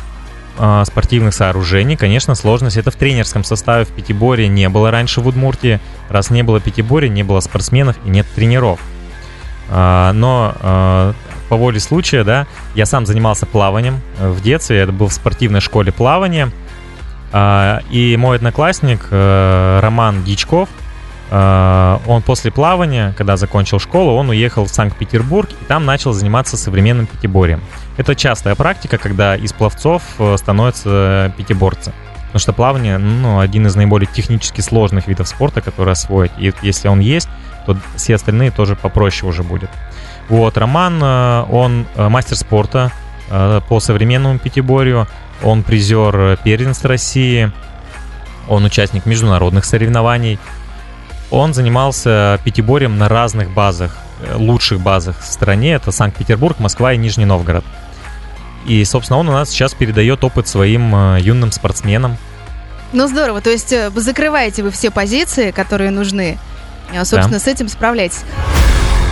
а, 0.63 0.85
спортивных 0.85 1.33
сооружений, 1.33 1.97
конечно, 1.97 2.35
сложность 2.35 2.77
это 2.77 2.91
в 2.91 2.95
тренерском 2.95 3.43
составе. 3.43 3.83
В 3.83 3.87
пятиборе 3.87 4.47
не 4.47 4.69
было 4.69 4.91
раньше 4.91 5.19
в 5.19 5.27
Удмуртии. 5.27 5.79
Раз 6.07 6.29
не 6.29 6.43
было 6.43 6.59
пятиборья, 6.59 7.09
не 7.09 7.23
было 7.23 7.39
спортсменов 7.39 7.95
и 8.05 8.09
нет 8.09 8.27
тренеров. 8.35 8.79
А, 9.69 10.13
Но 10.13 10.53
а, 10.59 11.13
по 11.49 11.57
воле 11.57 11.79
случая, 11.79 12.23
да, 12.23 12.45
я 12.75 12.85
сам 12.85 13.07
занимался 13.07 13.47
плаванием 13.47 14.01
э, 14.19 14.29
в 14.29 14.39
детстве. 14.41 14.77
Это 14.77 14.91
был 14.91 15.07
в 15.07 15.13
спортивной 15.13 15.61
школе 15.61 15.91
плавания. 15.91 16.51
А, 17.33 17.81
И 17.89 18.15
мой 18.15 18.37
одноклассник 18.37 19.07
э, 19.09 19.79
Роман 19.81 20.23
Дичков, 20.23 20.69
э, 21.31 21.97
он 22.05 22.21
после 22.21 22.51
плавания, 22.51 23.15
когда 23.17 23.35
закончил 23.35 23.79
школу, 23.79 24.13
он 24.13 24.29
уехал 24.29 24.65
в 24.65 24.69
Санкт-Петербург 24.69 25.49
и 25.49 25.65
там 25.65 25.85
начал 25.85 26.13
заниматься 26.13 26.55
современным 26.55 27.07
пятиборьем. 27.07 27.61
Это 28.01 28.15
частая 28.15 28.55
практика, 28.55 28.97
когда 28.97 29.35
из 29.35 29.53
пловцов 29.53 30.01
э, 30.17 30.35
становятся 30.35 31.31
пятиборцы. 31.37 31.93
Потому 32.25 32.39
что 32.39 32.51
плавание, 32.51 32.97
ну, 32.97 33.39
один 33.39 33.67
из 33.67 33.75
наиболее 33.75 34.09
технически 34.11 34.61
сложных 34.61 35.07
видов 35.07 35.27
спорта, 35.27 35.61
который 35.61 35.91
освоить. 35.91 36.31
И 36.39 36.51
если 36.63 36.87
он 36.87 36.99
есть, 36.99 37.29
то 37.67 37.77
все 37.95 38.15
остальные 38.15 38.49
тоже 38.49 38.75
попроще 38.75 39.29
уже 39.29 39.43
будет. 39.43 39.69
Вот, 40.29 40.57
Роман, 40.57 40.99
э, 40.99 41.45
он 41.51 41.85
э, 41.95 42.09
мастер 42.09 42.37
спорта 42.37 42.91
э, 43.29 43.61
по 43.69 43.79
современному 43.79 44.39
пятиборью, 44.39 45.07
он 45.43 45.61
призер 45.61 46.15
э, 46.15 46.37
первенств 46.43 46.83
России, 46.85 47.51
он 48.49 48.65
участник 48.65 49.05
международных 49.05 49.63
соревнований. 49.63 50.39
Он 51.29 51.53
занимался 51.53 52.39
пятиборьем 52.43 52.97
на 52.97 53.07
разных 53.09 53.51
базах, 53.51 53.95
э, 54.21 54.35
лучших 54.37 54.79
базах 54.79 55.19
в 55.19 55.25
стране. 55.25 55.73
Это 55.73 55.91
Санкт-Петербург, 55.91 56.57
Москва 56.57 56.93
и 56.93 56.97
Нижний 56.97 57.25
Новгород. 57.25 57.63
И, 58.65 58.83
собственно, 58.85 59.19
он 59.19 59.29
у 59.29 59.31
нас 59.31 59.49
сейчас 59.49 59.73
передает 59.73 60.23
опыт 60.23 60.47
своим 60.47 60.93
э, 60.95 61.19
юным 61.21 61.51
спортсменам. 61.51 62.17
Ну 62.93 63.07
здорово, 63.07 63.41
то 63.41 63.49
есть 63.49 63.71
э, 63.71 63.89
закрываете 63.95 64.63
вы 64.63 64.71
все 64.71 64.91
позиции, 64.91 65.51
которые 65.51 65.91
нужны. 65.91 66.37
Э, 66.93 67.03
Собственно, 67.05 67.39
с 67.39 67.47
этим 67.47 67.69
справляйтесь. 67.69 68.21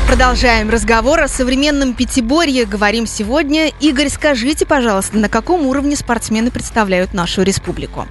Продолжаем 0.08 0.70
разговор 0.70 1.20
о 1.22 1.28
современном 1.28 1.94
пятиборье. 1.94 2.66
Говорим 2.66 3.06
сегодня. 3.06 3.70
Игорь, 3.80 4.10
скажите, 4.10 4.66
пожалуйста, 4.66 5.18
на 5.18 5.30
каком 5.30 5.66
уровне 5.68 5.96
спортсмены 5.96 6.52
представляют 6.52 7.14
нашу 7.14 7.44
республику? 7.44 8.08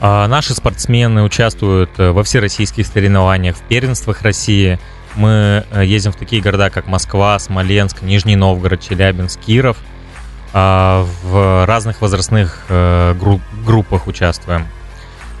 А, 0.00 0.26
Наши 0.26 0.52
спортсмены 0.52 1.22
участвуют 1.22 1.90
во 1.96 2.24
всероссийских 2.24 2.86
соревнованиях, 2.86 3.56
в 3.56 3.62
первенствах 3.62 4.22
России. 4.22 4.80
Мы 5.14 5.64
ездим 5.76 6.10
в 6.10 6.16
такие 6.16 6.42
города, 6.42 6.70
как 6.70 6.86
Москва, 6.88 7.38
Смоленск, 7.38 8.02
Нижний 8.02 8.34
Новгород, 8.34 8.80
Челябинск, 8.80 9.38
Киров. 9.40 9.76
А, 10.52 11.06
В 11.24 11.64
разных 11.66 12.00
возрастных 12.00 12.58
э, 12.68 13.14
гру- 13.18 13.40
группах 13.64 14.06
участвуем. 14.06 14.66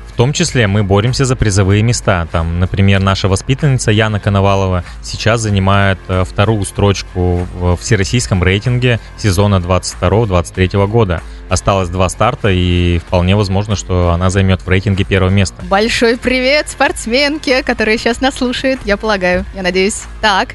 В 0.08 0.14
том 0.14 0.34
числе 0.34 0.66
мы 0.66 0.82
боремся 0.82 1.24
за 1.24 1.36
призовые 1.36 1.82
места. 1.82 2.26
Там, 2.30 2.60
например, 2.60 3.00
наша 3.00 3.28
воспитанница 3.28 3.90
Яна 3.90 4.20
Коновалова 4.20 4.84
сейчас 5.02 5.40
занимает 5.40 5.98
э, 6.08 6.24
вторую 6.24 6.64
строчку 6.64 7.46
в 7.54 7.76
всероссийском 7.76 8.42
рейтинге 8.42 9.00
сезона 9.16 9.56
22-23 9.56 10.86
года. 10.86 11.22
Осталось 11.48 11.88
два 11.88 12.08
старта, 12.08 12.48
и 12.50 12.98
вполне 12.98 13.36
возможно, 13.36 13.74
что 13.76 14.10
она 14.12 14.28
займет 14.30 14.60
в 14.62 14.68
рейтинге 14.68 15.04
первое 15.04 15.30
место. 15.30 15.56
Большой 15.64 16.16
привет 16.18 16.68
спортсменке, 16.68 17.62
которая 17.62 17.96
сейчас 17.98 18.20
нас 18.20 18.34
слушает, 18.36 18.80
я 18.84 18.96
полагаю, 18.98 19.44
я 19.54 19.62
надеюсь. 19.62 20.02
Так, 20.20 20.54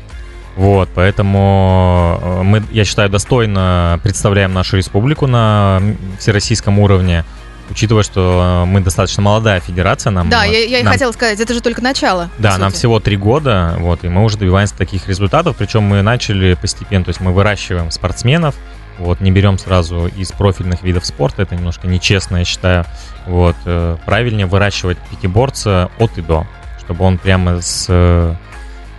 Вот, 0.57 0.89
поэтому 0.95 2.19
э, 2.19 2.41
мы, 2.41 2.63
я 2.71 2.83
считаю, 2.83 3.11
достойно 3.11 3.99
представляем 4.01 4.53
нашу 4.53 4.77
республику 4.77 5.27
на 5.27 5.79
всероссийском 6.17 6.79
уровне, 6.79 7.25
учитывая, 7.69 8.01
что 8.01 8.63
э, 8.63 8.65
мы 8.65 8.81
достаточно 8.81 9.21
молодая 9.21 9.59
федерация. 9.59 10.09
Нам, 10.09 10.31
да, 10.31 10.45
я, 10.45 10.65
я 10.65 10.79
и 10.79 10.83
нам- 10.83 10.93
хотела 10.93 11.11
сказать, 11.11 11.39
это 11.39 11.53
же 11.53 11.61
только 11.61 11.83
начало. 11.83 12.31
Да, 12.39 12.57
нам 12.57 12.71
всего 12.71 12.99
три 12.99 13.17
года, 13.17 13.75
вот, 13.77 14.03
и 14.03 14.09
мы 14.09 14.23
уже 14.23 14.39
добиваемся 14.39 14.75
таких 14.75 15.07
результатов, 15.07 15.57
причем 15.57 15.83
мы 15.83 16.01
начали 16.01 16.55
постепенно, 16.55 17.05
то 17.05 17.09
есть 17.09 17.21
мы 17.21 17.33
выращиваем 17.33 17.91
спортсменов, 17.91 18.55
вот, 18.97 19.21
не 19.21 19.29
берем 19.29 19.59
сразу 19.59 20.07
из 20.07 20.31
профильных 20.31 20.81
видов 20.81 21.05
спорта, 21.05 21.43
это 21.43 21.55
немножко 21.55 21.85
нечестно, 21.85 22.37
я 22.37 22.45
считаю, 22.45 22.83
вот, 23.27 23.55
э, 23.65 23.97
правильнее 24.07 24.47
выращивать 24.47 24.97
пятиборца 25.11 25.91
от 25.99 26.17
и 26.17 26.21
до, 26.21 26.47
чтобы 26.79 27.05
он 27.05 27.19
прямо 27.19 27.61
с 27.61 28.35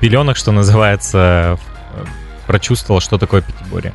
пеленок, 0.00 0.36
что 0.36 0.52
называется, 0.52 1.58
прочувствовал, 2.46 3.00
что 3.00 3.18
такое 3.18 3.42
пятиборье. 3.42 3.92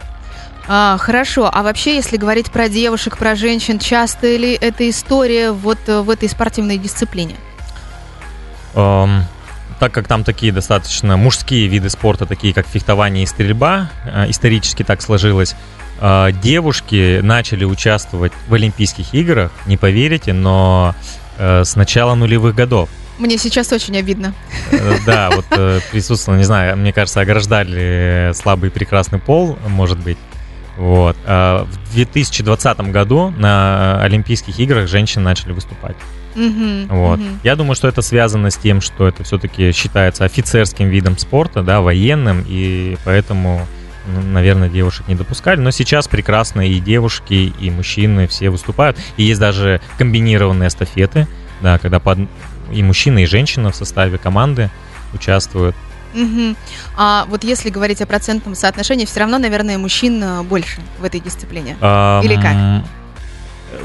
А, 0.68 0.98
хорошо, 0.98 1.50
а 1.52 1.62
вообще, 1.62 1.96
если 1.96 2.16
говорить 2.16 2.50
про 2.50 2.70
девушек, 2.70 3.18
про 3.18 3.36
женщин, 3.36 3.80
часто 3.80 4.38
ли 4.38 4.54
эта 4.54 4.90
история 4.90 5.52
вот 5.52 5.78
э, 5.88 6.00
в 6.00 6.10
этой 6.10 6.30
спортивной 6.30 6.78
дисциплине? 6.78 7.36
Эм, 8.74 9.26
так 9.80 9.92
как 9.92 10.08
там 10.08 10.24
такие 10.24 10.54
достаточно 10.54 11.18
мужские 11.18 11.68
виды 11.68 11.90
спорта, 11.90 12.26
такие 12.26 12.54
как 12.54 12.66
фехтование 12.66 13.24
и 13.24 13.28
стрельба, 13.28 13.90
э, 14.06 14.30
исторически 14.30 14.84
так 14.84 15.02
сложилось, 15.02 15.56
э, 16.00 16.30
девушки 16.42 17.20
начали 17.22 17.66
участвовать 17.66 18.32
в 18.48 18.54
Олимпийских 18.54 19.14
играх, 19.14 19.52
не 19.66 19.76
поверите, 19.76 20.32
но 20.32 20.96
э, 21.38 21.66
с 21.66 21.76
начала 21.76 22.16
нулевых 22.16 22.56
годов. 22.56 22.90
Мне 23.20 23.38
сейчас 23.38 23.72
очень 23.72 23.98
обидно. 23.98 24.34
Э, 24.72 24.98
Да, 25.05 25.29
вот 25.32 25.46
э, 25.51 25.79
присутствовал, 25.91 26.38
не 26.38 26.43
знаю, 26.43 26.75
мне 26.77 26.91
кажется, 26.91 27.22
ограждали 27.22 28.32
слабый 28.34 28.70
и 28.70 28.72
прекрасный 28.72 29.20
пол, 29.20 29.58
может 29.67 30.00
быть. 30.00 30.17
Вот. 30.77 31.15
А 31.25 31.65
В 31.65 31.93
2020 31.93 32.79
году 32.91 33.29
на 33.38 34.01
Олимпийских 34.01 34.60
играх 34.60 34.88
женщины 34.88 35.24
начали 35.24 35.51
выступать. 35.51 35.96
Мгм, 36.36 36.88
Вот. 36.88 37.20
мгм. 37.20 37.39
Я 37.43 37.55
думаю, 37.55 37.75
что 37.75 37.88
это 37.88 38.01
связано 38.01 38.50
с 38.50 38.58
тем, 38.58 38.82
что 38.82 39.08
это 39.08 39.24
все-таки 39.24 39.72
считается 39.72 40.25
офицерским 40.25 40.89
видом 40.89 41.17
спорта, 41.20 41.62
да, 41.62 41.82
военным, 41.82 42.43
и 42.48 42.98
поэтому, 43.05 43.67
ну, 44.08 44.22
наверное, 44.32 44.67
девушек 44.70 45.08
не 45.08 45.13
допускали. 45.13 45.60
Но 45.60 45.70
сейчас 45.70 46.08
прекрасно 46.08 46.67
и 46.67 46.79
девушки, 46.79 47.53
и 47.60 47.70
мужчины 47.70 48.27
все 48.27 48.50
выступают. 48.50 48.98
И 49.17 49.24
есть 49.24 49.39
даже 49.39 49.79
комбинированные 50.00 50.70
эстафеты, 50.70 51.27
да, 51.62 51.77
когда 51.77 52.00
под... 52.00 52.17
и 52.74 52.84
мужчина, 52.84 53.20
и 53.20 53.25
женщина 53.25 53.72
в 53.72 53.75
составе 53.75 54.18
команды 54.18 54.70
участвуют. 55.13 55.75
Мгм. 56.13 56.56
А 56.96 57.25
вот 57.27 57.44
если 57.44 57.70
говорить 57.70 58.01
о 58.01 58.06
процентном 58.06 58.56
соотношении, 58.56 59.06
все 59.06 59.22
равно, 59.22 59.38
наверное, 59.39 59.77
мужчин 59.77 60.24
э, 60.24 60.44
больше 60.44 60.80
в 61.00 61.03
этой 61.03 61.20
дисциплине. 61.20 61.75
Или 61.82 62.36
как? 62.39 62.86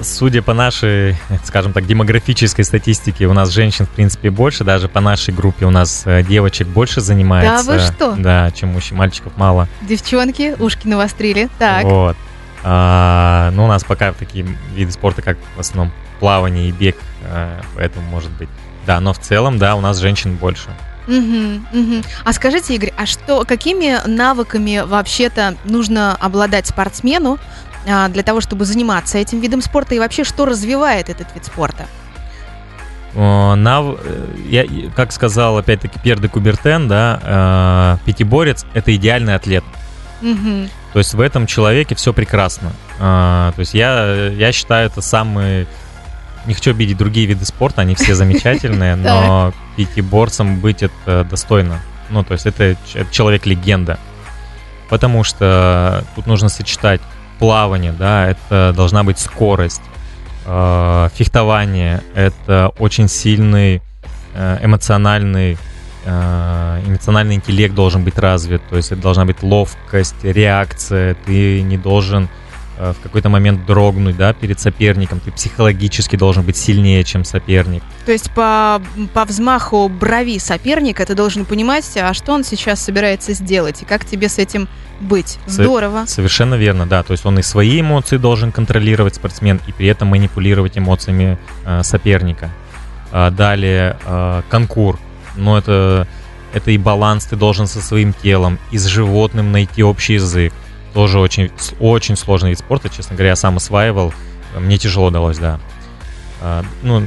Судя 0.02 0.42
по 0.42 0.52
нашей, 0.52 1.16
скажем 1.45 1.73
так, 1.73 1.87
демографической 1.87 2.64
статистике, 2.64 3.26
у 3.26 3.33
нас 3.33 3.50
женщин, 3.50 3.87
в 3.87 3.88
принципе, 3.88 4.30
больше. 4.30 4.62
Даже 4.62 4.88
по 4.88 5.00
нашей 5.00 5.33
группе 5.33 5.64
у 5.64 5.71
нас 5.71 6.02
э, 6.04 6.23
девочек 6.23 6.68
больше 6.68 7.00
занимается. 7.00 7.73
вы 7.73 7.78
что? 7.78 8.14
Да, 8.16 8.50
чем 8.50 8.71
мужчин. 8.71 8.99
Мальчиков 8.99 9.33
мало. 9.37 9.68
Девчонки, 9.80 10.54
ушки 10.59 10.87
навострили. 10.87 11.49
Так. 11.59 11.85
Вот. 11.85 12.16
А, 12.62 13.50
ну, 13.52 13.64
у 13.64 13.66
нас 13.66 13.85
пока 13.85 14.12
такие 14.12 14.47
виды 14.75 14.92
спорта, 14.92 15.23
как 15.23 15.38
в 15.57 15.61
основном 15.61 15.92
плавание 16.21 16.68
и 16.68 16.73
бег, 16.73 16.97
э, 17.23 17.61
поэтому 17.75 18.07
может 18.09 18.30
быть. 18.33 18.49
Да, 18.88 19.00
но 19.00 19.12
в 19.12 19.18
целом, 19.18 19.59
да, 19.59 19.76
у 19.76 19.83
нас 19.83 19.99
женщин 19.99 20.37
больше. 20.37 20.71
Мгм, 21.07 21.66
мгм. 21.75 22.02
А 22.25 22.33
скажите, 22.33 22.75
Игорь, 22.75 22.95
а 22.97 23.04
что, 23.04 23.45
какими 23.45 24.00
навыками 24.07 24.83
вообще-то 24.83 25.57
нужно 25.64 26.16
обладать 26.16 26.66
спортсмену 26.66 27.38
а, 27.87 28.09
для 28.09 28.23
того, 28.23 28.40
чтобы 28.40 28.64
заниматься 28.64 29.18
этим 29.18 29.40
видом 29.40 29.61
спорта, 29.61 29.95
и 29.95 29.99
вообще, 29.99 30.25
что 30.25 30.47
развивает 30.47 31.11
этот 31.11 31.35
вид 31.35 31.45
спорта? 31.45 31.85
Нав- 33.14 33.99
э, 34.02 34.26
я, 34.49 34.64
как 34.97 35.12
сказал 35.12 35.59
опять-таки 35.59 35.99
Пьер 36.00 36.18
де 36.18 36.28
Кубертен, 36.28 36.88
да, 36.88 37.99
э, 38.00 38.07
пятиборец— 38.07 38.64
это 38.73 38.97
идеальный 38.97 39.35
атлет. 39.35 39.64
Мгм. 40.23 40.71
То 40.95 40.99
есть 40.99 41.12
в 41.12 41.21
этом 41.21 41.47
человеке 41.47 41.95
все 41.95 42.14
прекрасно. 42.14 42.73
А, 42.99 43.52
то 43.52 43.61
есть 43.61 43.75
я, 43.75 44.28
я 44.28 44.50
считаю, 44.52 44.87
это 44.87 45.02
самый... 45.02 45.66
Не 46.49 46.55
хочу 46.55 46.71
обидеть 46.71 46.97
другие 46.97 47.26
виды 47.26 47.45
спорта, 47.45 47.83
они 47.83 47.95
все 47.95 48.14
замечательные, 48.14 48.95
но 48.97 49.52
пятиборцем 49.76 50.61
быть 50.61 50.83
это 50.83 51.26
достойно. 51.31 51.81
Ну, 52.09 52.25
то 52.25 52.33
есть 52.33 52.47
это 52.47 52.75
человек-легенда. 53.11 53.99
Потому 54.88 55.25
что 55.25 56.05
тут 56.17 56.26
нужно 56.26 56.49
сочетать 56.49 57.02
плавание, 57.38 57.93
да, 57.93 58.26
это 58.26 58.73
должна 58.75 59.05
быть 59.05 59.19
скорость, 59.19 59.83
э, 60.47 61.09
фехтование, 61.14 62.02
это 62.14 62.73
очень 62.78 63.09
сильный 63.09 63.83
э, 64.35 64.59
эмоциональный 64.62 65.59
э, 66.07 66.83
эмоциональный 66.87 67.35
интеллект 67.35 67.75
должен 67.75 68.05
быть 68.05 68.19
развит, 68.19 68.62
то 68.71 68.76
есть 68.76 68.90
это 68.90 69.02
должна 69.02 69.26
быть 69.26 69.43
ловкость, 69.43 70.25
реакция, 70.25 71.14
ты 71.26 71.61
не 71.61 71.76
должен 71.76 72.31
в 72.78 72.97
какой-то 73.02 73.28
момент 73.28 73.66
дрогнуть, 73.66 74.16
да, 74.16 74.32
перед 74.32 74.61
соперником, 74.61 75.20
ты 75.20 75.32
психологически 75.32 76.16
должен 76.16 76.44
быть 76.44 76.56
сильнее, 76.56 77.02
чем 77.04 77.25
соперник. 77.25 77.82
То 78.06 78.12
есть 78.12 78.30
по, 78.30 78.80
по 79.14 79.25
взмаху 79.25 79.88
брови 79.88 80.38
соперника 80.38 81.04
ты 81.04 81.14
должен 81.14 81.44
понимать, 81.44 81.85
а 81.97 82.14
что 82.14 82.32
он 82.32 82.44
сейчас 82.44 82.80
собирается 82.80 83.32
сделать, 83.32 83.82
и 83.82 83.85
как 83.85 84.04
тебе 84.04 84.28
с 84.28 84.38
этим 84.38 84.68
быть. 85.00 85.38
Здорово. 85.47 86.04
Совершенно 86.06 86.54
верно, 86.54 86.87
да. 86.87 87.02
То 87.02 87.12
есть 87.12 87.25
он 87.25 87.38
и 87.38 87.42
свои 87.42 87.80
эмоции 87.80 88.16
должен 88.16 88.52
контролировать 88.52 89.14
спортсмен, 89.14 89.61
и 89.66 89.73
при 89.73 89.87
этом 89.87 90.08
манипулировать 90.08 90.78
эмоциями 90.78 91.38
э, 91.64 91.82
соперника. 91.82 92.50
А 93.11 93.30
далее 93.30 93.97
э, 94.04 94.42
конкур. 94.50 94.99
Но 95.37 95.58
это, 95.58 96.06
это 96.52 96.70
и 96.70 96.78
баланс 96.78 97.26
ты 97.26 97.37
должен 97.37 97.66
со 97.66 97.80
своим 97.80 98.12
телом, 98.12 98.58
и 98.70 98.78
с 98.78 98.87
животным 98.87 99.52
найти 99.52 99.82
общий 99.82 100.14
язык. 100.14 100.52
Тоже 100.95 101.18
очень, 101.18 101.50
очень 101.80 102.16
сложный 102.16 102.50
вид 102.50 102.59
спорта, 102.59 102.88
честно 102.88 103.14
говоря, 103.14 103.30
я 103.30 103.37
сам 103.37 103.57
осваивал. 103.57 104.12
Мне 104.57 104.78
тяжело 104.78 105.11
далось, 105.11 105.38
да. 105.38 105.61
А, 106.40 106.64
ну, 106.83 107.02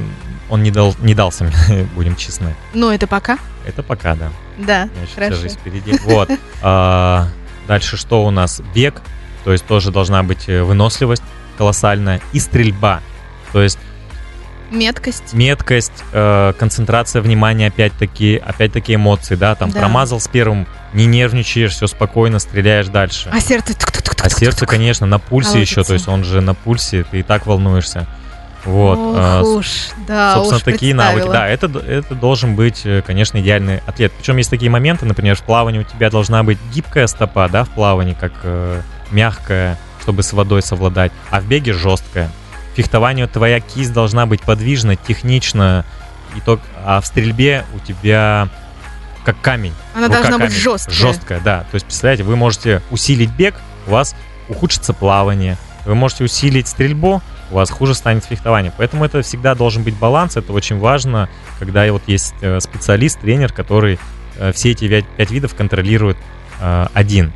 он 0.48 0.62
не, 0.62 0.70
дал, 0.70 0.94
не 1.00 1.14
дался 1.14 1.44
мне, 1.44 1.88
будем 1.94 2.16
честны. 2.16 2.54
Ну, 2.74 2.90
это 2.90 3.06
пока? 3.06 3.38
Это 3.66 3.82
пока, 3.82 4.14
да. 4.14 4.30
Да, 4.58 4.88
хорошо. 5.14 5.36
жизнь 5.36 5.58
впереди. 5.58 5.98
Вот. 6.04 6.30
А, 6.64 7.28
Дальше 7.66 7.96
что 7.96 8.24
у 8.24 8.30
нас? 8.30 8.60
Бег, 8.74 9.00
то 9.44 9.52
есть 9.52 9.64
тоже 9.66 9.90
должна 9.90 10.22
быть 10.22 10.48
э, 10.48 10.62
выносливость 10.62 11.22
колоссальная, 11.56 12.20
и 12.32 12.40
стрельба, 12.40 13.00
то 13.52 13.62
есть 13.62 13.78
Меткость. 14.72 15.34
Меткость, 15.34 15.92
э, 16.12 16.52
концентрация 16.58 17.22
внимания, 17.22 17.68
опять-таки, 17.68 18.42
опять-таки 18.44 18.94
эмоции, 18.94 19.34
да, 19.34 19.54
там 19.54 19.70
да. 19.70 19.80
промазал 19.80 20.18
с 20.18 20.28
первым, 20.28 20.66
не 20.94 21.06
нервничаешь, 21.06 21.72
все 21.72 21.86
спокойно, 21.86 22.38
стреляешь 22.38 22.88
дальше. 22.88 23.30
А 23.32 23.40
сердце... 23.40 23.74
А 24.22 24.30
сердце, 24.30 24.66
конечно, 24.66 25.06
на 25.06 25.18
пульсе 25.18 25.60
еще, 25.60 25.82
то 25.84 25.92
есть 25.92 26.08
он 26.08 26.24
же 26.24 26.40
на 26.40 26.54
пульсе, 26.54 27.04
ты 27.10 27.20
и 27.20 27.22
так 27.22 27.46
волнуешься. 27.46 28.06
Вот. 28.64 28.96
Ох 28.96 29.16
а, 29.18 29.42
уж, 29.42 29.66
да, 30.06 30.34
Собственно, 30.34 30.58
уж 30.58 30.62
такие 30.62 30.94
навыки. 30.94 31.26
Да, 31.26 31.48
это, 31.48 31.66
это 31.66 32.14
должен 32.14 32.54
быть, 32.54 32.82
э, 32.84 33.02
конечно, 33.04 33.38
идеальный 33.38 33.80
атлет. 33.86 34.12
Причем 34.12 34.36
есть 34.36 34.50
такие 34.50 34.70
моменты, 34.70 35.04
например, 35.04 35.34
в 35.34 35.42
плавании 35.42 35.80
у 35.80 35.82
тебя 35.82 36.10
должна 36.10 36.44
быть 36.44 36.58
гибкая 36.72 37.08
стопа, 37.08 37.48
да, 37.48 37.64
в 37.64 37.70
плавании, 37.70 38.16
как 38.18 38.32
э, 38.44 38.80
мягкая, 39.10 39.78
чтобы 40.00 40.22
с 40.22 40.32
водой 40.32 40.62
совладать, 40.62 41.10
а 41.30 41.40
в 41.40 41.46
беге 41.46 41.72
жесткая. 41.72 42.30
В 42.72 42.76
фехтовании 42.76 43.26
твоя 43.26 43.60
кисть 43.60 43.92
должна 43.92 44.26
быть 44.26 44.42
подвижна, 44.42 44.96
технична, 44.96 45.84
и 46.34 46.40
то, 46.40 46.58
а 46.84 47.00
в 47.00 47.06
стрельбе 47.06 47.64
у 47.74 47.78
тебя 47.78 48.48
как 49.24 49.40
камень. 49.40 49.74
Она 49.94 50.08
должна 50.08 50.38
камень, 50.38 50.46
быть 50.46 50.56
жесткая. 50.56 50.94
Жесткая, 50.94 51.40
да. 51.40 51.60
То 51.70 51.74
есть, 51.74 51.86
представляете, 51.86 52.24
вы 52.24 52.36
можете 52.36 52.82
усилить 52.90 53.30
бег, 53.30 53.54
у 53.86 53.90
вас 53.90 54.14
ухудшится 54.48 54.92
плавание. 54.94 55.56
Вы 55.84 55.94
можете 55.94 56.24
усилить 56.24 56.68
стрельбу, 56.68 57.22
у 57.50 57.54
вас 57.56 57.70
хуже 57.70 57.94
станет 57.94 58.24
фехтование. 58.24 58.72
Поэтому 58.76 59.04
это 59.04 59.22
всегда 59.22 59.54
должен 59.54 59.82
быть 59.82 59.96
баланс, 59.96 60.36
это 60.36 60.52
очень 60.52 60.78
важно, 60.78 61.28
когда 61.58 61.90
вот 61.92 62.02
есть 62.06 62.34
э, 62.40 62.60
специалист, 62.60 63.20
тренер, 63.20 63.52
который 63.52 63.98
э, 64.38 64.52
все 64.52 64.70
эти 64.70 64.88
пять, 64.88 65.06
пять 65.16 65.30
видов 65.30 65.54
контролирует 65.54 66.16
э, 66.60 66.86
один. 66.94 67.32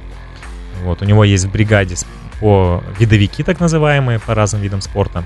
Вот, 0.83 1.03
у 1.03 1.05
него 1.05 1.25
есть 1.25 1.45
в 1.45 1.51
бригаде 1.51 1.97
по 2.41 2.83
видовики, 2.99 3.43
так 3.43 3.61
называемые, 3.61 4.19
по 4.19 4.35
разным 4.35 4.63
видам 4.63 4.81
спорта. 4.81 5.25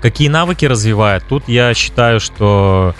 Какие 0.00 0.28
навыки 0.28 0.64
развивает? 0.64 1.24
Тут 1.28 1.48
я 1.48 1.74
считаю, 1.74 2.20
что 2.20 2.94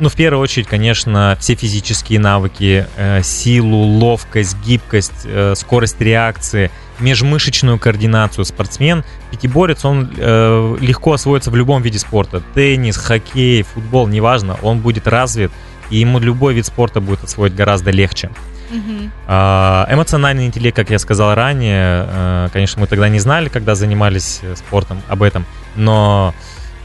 ну, 0.00 0.08
в 0.08 0.14
первую 0.14 0.42
очередь, 0.42 0.66
конечно, 0.66 1.36
все 1.40 1.54
физические 1.54 2.20
навыки, 2.20 2.86
э, 2.96 3.22
силу, 3.22 3.76
ловкость, 3.76 4.56
гибкость, 4.64 5.26
э, 5.26 5.54
скорость 5.54 6.00
реакции, 6.00 6.70
межмышечную 6.98 7.78
координацию. 7.78 8.46
Спортсмен, 8.46 9.04
пятиборец, 9.30 9.84
он 9.84 10.10
э, 10.16 10.76
легко 10.80 11.12
освоится 11.12 11.50
в 11.50 11.56
любом 11.56 11.82
виде 11.82 11.98
спорта. 11.98 12.42
Теннис, 12.54 12.96
хоккей, 12.96 13.62
футбол, 13.62 14.08
неважно, 14.08 14.56
он 14.62 14.80
будет 14.80 15.06
развит, 15.06 15.52
и 15.90 15.98
ему 15.98 16.18
любой 16.18 16.54
вид 16.54 16.64
спорта 16.64 17.02
будет 17.02 17.22
освоить 17.22 17.54
гораздо 17.54 17.90
легче. 17.90 18.30
Uh-huh. 18.70 19.92
Эмоциональный 19.92 20.46
интеллект, 20.46 20.76
как 20.76 20.90
я 20.90 20.98
сказал 20.98 21.34
ранее, 21.34 22.06
э, 22.08 22.48
конечно, 22.52 22.80
мы 22.80 22.86
тогда 22.86 23.08
не 23.08 23.18
знали, 23.18 23.48
когда 23.48 23.74
занимались 23.74 24.40
э, 24.42 24.54
спортом 24.56 25.02
об 25.08 25.22
этом, 25.22 25.44
но 25.76 26.34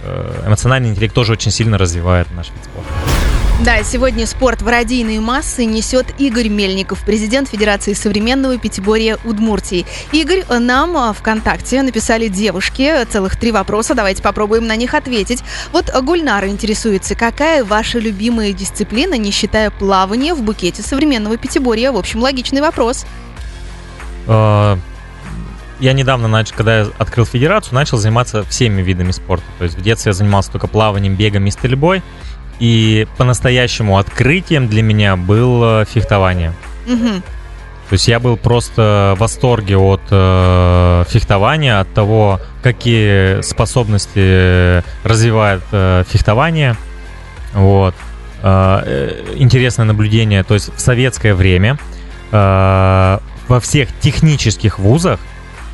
э, 0.04 0.44
эмоциональный 0.48 0.90
интеллект 0.90 1.14
тоже 1.14 1.34
очень 1.34 1.52
сильно 1.52 1.78
развивает 1.78 2.28
наш 2.32 2.50
вид 2.50 2.64
спорта. 2.64 3.15
Да, 3.64 3.84
сегодня 3.84 4.28
спорт 4.28 4.62
в 4.62 4.68
радийные 4.68 5.22
массы 5.22 5.64
несет 5.64 6.14
Игорь 6.20 6.50
Мельников, 6.50 7.04
президент 7.06 7.50
Федерации 7.50 7.94
современного 7.94 8.58
пятиборья 8.58 9.18
Удмуртии. 9.24 9.86
Игорь, 10.12 10.44
нам 10.50 10.98
а, 10.98 11.14
ВКонтакте 11.14 11.82
написали 11.82 12.28
девушки 12.28 13.06
целых 13.06 13.38
три 13.38 13.54
вопроса, 13.54 13.96
давайте 13.96 14.22
попробуем 14.22 14.68
на 14.68 14.76
них 14.76 14.94
ответить. 14.94 15.42
Вот 15.72 15.90
Гульнара 16.04 16.50
интересуется, 16.50 17.16
какая 17.16 17.64
ваша 17.64 17.98
любимая 17.98 18.52
дисциплина, 18.52 19.16
не 19.18 19.32
считая 19.32 19.72
плавания 19.72 20.34
в 20.34 20.44
букете 20.44 20.84
современного 20.84 21.38
пятиборья? 21.38 21.94
В 21.94 21.98
общем, 21.98 22.22
логичный 22.22 22.62
вопрос. 22.62 23.06
А, 24.28 24.78
я 25.80 25.94
недавно, 25.94 26.28
начал, 26.28 26.56
когда 26.56 26.80
я 26.80 26.88
открыл 26.98 27.26
федерацию, 27.26 27.74
начал 27.74 27.98
заниматься 27.98 28.44
всеми 28.44 28.82
видами 28.82 29.12
спорта. 29.12 29.46
То 29.58 29.64
есть 29.64 29.78
в 29.78 29.82
детстве 29.82 30.10
я 30.10 30.14
занимался 30.14 30.52
только 30.52 30.68
плаванием, 30.68 31.16
бегом 31.16 31.48
и 31.48 31.52
стрельбой. 31.52 32.04
И 32.60 33.08
по-настоящему 33.18 33.98
открытием 33.98 34.68
для 34.68 34.82
меня 34.82 35.16
было 35.16 35.86
фехтование. 35.86 36.54
Угу. 36.88 37.22
То 37.90 37.94
есть 37.94 38.08
я 38.08 38.20
был 38.20 38.36
просто 38.36 39.14
в 39.16 39.20
восторге 39.20 39.78
от 39.78 40.02
э, 40.10 41.04
фехтования, 41.08 41.80
от 41.80 41.94
того, 41.94 42.40
какие 42.64 43.42
способности 43.42 44.84
развивает 45.08 45.62
э, 45.72 46.04
фехтование. 46.10 46.76
Вот. 47.54 47.94
Э, 48.42 48.82
э 48.86 49.34
интересное 49.36 49.86
наблюдение. 49.86 50.44
То 50.44 50.56
есть 50.56 50.76
в 50.76 50.80
советское 50.80 51.36
время 51.36 51.78
э, 52.32 53.20
во 53.48 53.60
всех 53.60 53.90
технических 54.00 54.80
вузах 54.80 55.20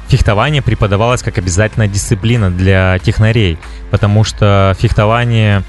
фехтование 0.10 0.62
преподавалось 0.62 1.24
как 1.24 1.38
обязательная 1.38 1.88
дисциплина 1.88 2.52
для 2.52 3.00
технарей, 3.00 3.58
потому 3.90 4.26
что 4.26 4.76
фехтование 4.78 5.64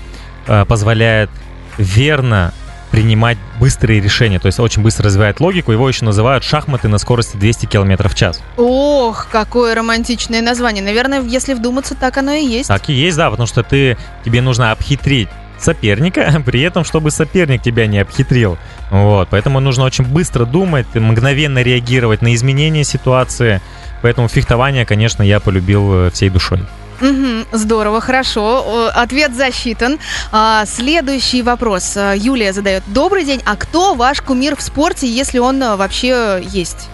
позволяет 0.47 1.31
верно 1.79 2.53
принимать 2.93 3.39
быстрые 3.59 4.01
решения, 4.01 4.39
то 4.39 4.47
есть 4.47 4.61
очень 4.61 4.83
быстро 4.83 5.07
развивает 5.07 5.41
логику. 5.41 5.73
Его 5.73 5.89
еще 5.89 6.05
называют 6.05 6.45
шахматы 6.45 6.89
на 6.89 6.99
скорости 6.99 7.39
200 7.39 7.67
км 7.67 8.09
в 8.09 8.15
час. 8.15 8.41
Ох, 8.59 9.29
какое 9.33 9.75
романтичное 9.75 10.43
название. 10.43 10.85
Наверное, 10.85 11.23
если 11.23 11.55
вдуматься, 11.55 11.95
так 11.95 12.19
оно 12.19 12.33
и 12.33 12.45
есть. 12.45 12.69
Так 12.69 12.91
и 12.91 12.93
есть, 12.93 13.17
да, 13.17 13.31
потому 13.31 13.47
что 13.47 13.63
ты, 13.63 13.97
тебе 14.25 14.43
нужно 14.43 14.73
обхитрить 14.73 15.29
соперника, 15.59 16.43
при 16.47 16.61
этом, 16.61 16.85
чтобы 16.85 17.11
соперник 17.11 17.63
тебя 17.63 17.87
не 17.87 17.99
обхитрил. 17.99 18.59
Вот, 18.91 19.29
поэтому 19.31 19.59
нужно 19.61 19.85
очень 19.85 20.05
быстро 20.05 20.45
думать, 20.45 20.87
мгновенно 20.95 21.63
реагировать 21.63 22.21
на 22.21 22.35
изменения 22.35 22.85
ситуации. 22.85 23.63
Поэтому 24.03 24.29
фехтование, 24.29 24.85
конечно, 24.85 25.23
я 25.23 25.41
полюбил 25.41 25.95
э, 25.95 26.11
всей 26.11 26.29
душой. 26.29 26.61
Угу, 27.03 27.47
здорово, 27.51 28.01
хорошо. 28.01 28.89
Ответ 28.95 29.35
засчитан. 29.35 29.99
А, 30.31 30.65
следующий 30.67 31.43
вопрос. 31.43 31.97
А, 31.97 32.15
Юлия 32.15 32.53
задает. 32.53 32.85
Добрый 32.87 33.25
день. 33.25 33.43
А 33.45 33.57
кто 33.57 33.95
ваш 33.95 34.21
кумир 34.21 34.55
в 34.55 34.63
спорте, 34.63 35.09
если 35.09 35.39
он 35.39 35.61
а, 35.63 35.77
вообще 35.77 36.41
есть? 36.45 36.89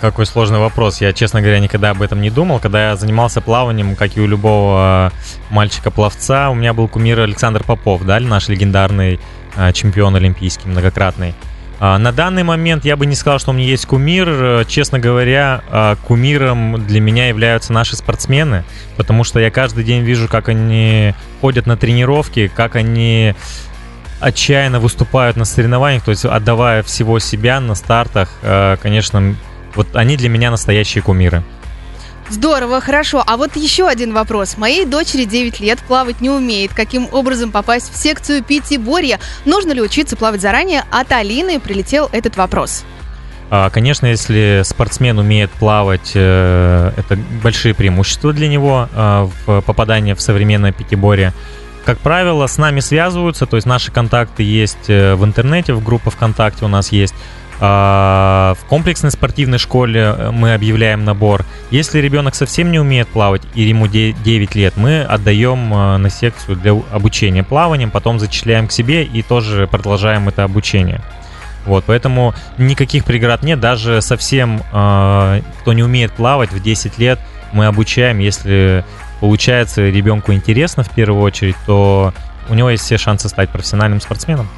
Какой 0.00 0.26
сложный 0.26 0.60
вопрос. 0.60 1.00
Я, 1.00 1.12
честно 1.12 1.40
говоря, 1.40 1.58
никогда 1.58 1.90
об 1.90 2.02
этом 2.02 2.20
не 2.20 2.30
думал. 2.30 2.60
Когда 2.60 2.90
я 2.90 2.96
занимался 2.96 3.40
плаванием, 3.40 3.96
как 3.96 4.16
и 4.16 4.20
у 4.20 4.26
любого 4.28 5.12
мальчика-пловца, 5.50 6.50
у 6.50 6.54
меня 6.54 6.72
был 6.72 6.86
кумир 6.86 7.18
Александр 7.18 7.64
Попов, 7.64 8.04
да, 8.04 8.20
наш 8.20 8.48
легендарный 8.48 9.18
чемпион 9.72 10.14
олимпийский, 10.14 10.68
многократный. 10.68 11.34
А, 11.80 11.98
на 11.98 12.12
данный 12.12 12.42
момент 12.42 12.84
я 12.84 12.96
бы 12.96 13.06
не 13.06 13.14
сказал, 13.14 13.38
что 13.38 13.50
у 13.50 13.54
меня 13.54 13.66
есть 13.66 13.86
кумир. 13.86 14.28
Э, 14.28 14.64
честно 14.66 14.98
говоря, 14.98 15.62
а, 15.70 15.96
кумиром 15.96 16.84
для 16.86 17.00
меня 17.00 17.28
являются 17.28 17.72
наши 17.72 17.96
спортсмены, 17.96 18.64
потому 18.96 19.22
что 19.22 19.38
я 19.38 19.50
каждый 19.50 19.84
день 19.84 20.02
вижу, 20.02 20.28
как 20.28 20.48
они 20.48 21.14
ходят 21.40 21.66
на 21.66 21.76
тренировки, 21.76 22.50
как 22.52 22.74
они 22.74 23.34
отчаянно 24.20 24.80
выступают 24.80 25.36
на 25.36 25.44
соревнованиях, 25.44 26.02
то 26.02 26.10
есть 26.10 26.24
отдавая 26.24 26.82
всего 26.82 27.20
себя 27.20 27.60
на 27.60 27.76
стартах, 27.76 28.30
э, 28.42 28.76
конечно, 28.82 29.36
вот 29.76 29.94
они 29.94 30.16
для 30.16 30.28
меня 30.28 30.50
настоящие 30.50 31.02
кумиры. 31.02 31.44
Здорово, 32.30 32.80
хорошо. 32.80 33.22
А 33.26 33.36
вот 33.36 33.56
еще 33.56 33.88
один 33.88 34.12
вопрос. 34.12 34.56
Моей 34.58 34.84
дочери 34.84 35.24
9 35.24 35.60
лет, 35.60 35.78
плавать 35.80 36.20
не 36.20 36.30
умеет. 36.30 36.72
Каким 36.74 37.08
образом 37.12 37.50
попасть 37.50 37.92
в 37.92 37.96
секцию 37.96 38.42
пятиборья? 38.44 39.18
Нужно 39.44 39.72
ли 39.72 39.80
учиться 39.80 40.16
плавать 40.16 40.40
заранее? 40.40 40.84
От 40.90 41.10
Алины 41.12 41.58
прилетел 41.58 42.08
этот 42.12 42.36
вопрос. 42.36 42.84
А, 43.50 43.70
конечно, 43.70 44.06
если 44.06 44.62
спортсмен 44.64 45.18
умеет 45.18 45.50
плавать, 45.50 46.12
э, 46.14 46.92
это 46.96 47.18
большие 47.42 47.72
преимущества 47.72 48.34
для 48.34 48.46
него 48.46 48.88
а, 48.94 49.30
в 49.46 49.62
попадании 49.62 50.12
в 50.12 50.20
современное 50.20 50.72
пятиборье. 50.72 51.32
Как 51.86 51.98
правило, 51.98 52.46
с 52.46 52.58
нами 52.58 52.80
связываются, 52.80 53.46
то 53.46 53.56
есть 53.56 53.66
наши 53.66 53.90
контакты 53.90 54.42
есть 54.42 54.88
э, 54.90 55.14
в 55.14 55.24
интернете, 55.24 55.72
в 55.72 55.82
группе 55.82 56.10
ВКонтакте 56.10 56.66
у 56.66 56.68
нас 56.68 56.92
есть. 56.92 57.14
А, 57.60 58.54
в 58.60 58.64
комплексной 58.66 59.10
спортивной 59.10 59.58
школе 59.58 60.14
э, 60.16 60.30
мы 60.30 60.54
объявляем 60.54 61.04
набор. 61.04 61.44
Если 61.70 61.98
ребенок 62.00 62.34
совсем 62.34 62.70
не 62.70 62.78
умеет 62.78 63.08
плавать 63.08 63.42
и 63.54 63.62
ему 63.62 63.88
9 63.88 64.54
лет, 64.54 64.76
мы 64.76 65.02
отдаем 65.02 65.70
на 65.70 66.10
секцию 66.10 66.56
для 66.56 66.72
обучения 66.92 67.42
плаванием, 67.42 67.90
потом 67.90 68.20
зачисляем 68.20 68.68
к 68.68 68.72
себе 68.72 69.04
и 69.04 69.22
тоже 69.22 69.66
продолжаем 69.66 70.28
это 70.28 70.44
обучение. 70.44 71.00
Вот, 71.68 71.84
поэтому 71.86 72.34
никаких 72.56 73.04
преград 73.04 73.42
нет. 73.42 73.60
Даже 73.60 74.00
совсем, 74.00 74.62
э, 74.72 75.42
кто 75.60 75.72
не 75.74 75.82
умеет 75.82 76.12
плавать, 76.12 76.50
в 76.50 76.62
10 76.62 76.98
лет 76.98 77.20
мы 77.52 77.66
обучаем. 77.66 78.18
Если 78.18 78.84
получается 79.20 79.82
ребенку 79.88 80.32
интересно 80.32 80.82
в 80.82 80.90
первую 80.90 81.22
очередь, 81.22 81.56
то 81.66 82.14
у 82.48 82.54
него 82.54 82.70
есть 82.70 82.84
все 82.84 82.96
шансы 82.96 83.28
стать 83.28 83.50
профессиональным 83.50 84.00
спортсменом. 84.00 84.48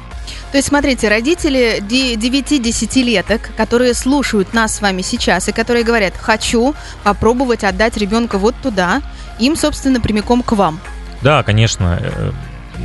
То 0.51 0.57
есть, 0.57 0.67
смотрите, 0.67 1.07
родители 1.07 1.81
9-10-леток, 1.81 3.51
которые 3.55 3.93
слушают 3.93 4.53
нас 4.53 4.75
с 4.75 4.81
вами 4.81 5.01
сейчас 5.01 5.47
и 5.49 5.51
которые 5.51 5.83
говорят, 5.83 6.13
хочу 6.17 6.75
попробовать 7.03 7.63
отдать 7.63 7.97
ребенка 7.97 8.37
вот 8.37 8.55
туда, 8.61 9.01
им, 9.39 9.55
собственно, 9.55 9.99
прямиком 9.99 10.43
к 10.43 10.51
вам. 10.53 10.79
Да, 11.21 11.43
конечно. 11.43 11.99
Э, 12.01 12.31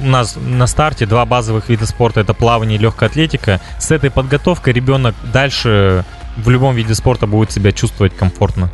у 0.02 0.06
нас 0.06 0.36
на 0.36 0.66
старте 0.66 1.06
два 1.06 1.24
базовых 1.24 1.68
вида 1.68 1.86
спорта 1.86 2.20
это 2.20 2.34
плавание 2.34 2.78
и 2.78 2.80
легкая 2.80 3.08
атлетика. 3.08 3.60
С 3.78 3.90
этой 3.90 4.10
подготовкой 4.10 4.72
ребенок 4.72 5.14
дальше 5.32 6.04
в 6.36 6.48
любом 6.50 6.74
виде 6.74 6.94
спорта 6.94 7.26
будет 7.26 7.50
себя 7.50 7.72
чувствовать 7.72 8.16
комфортно. 8.16 8.70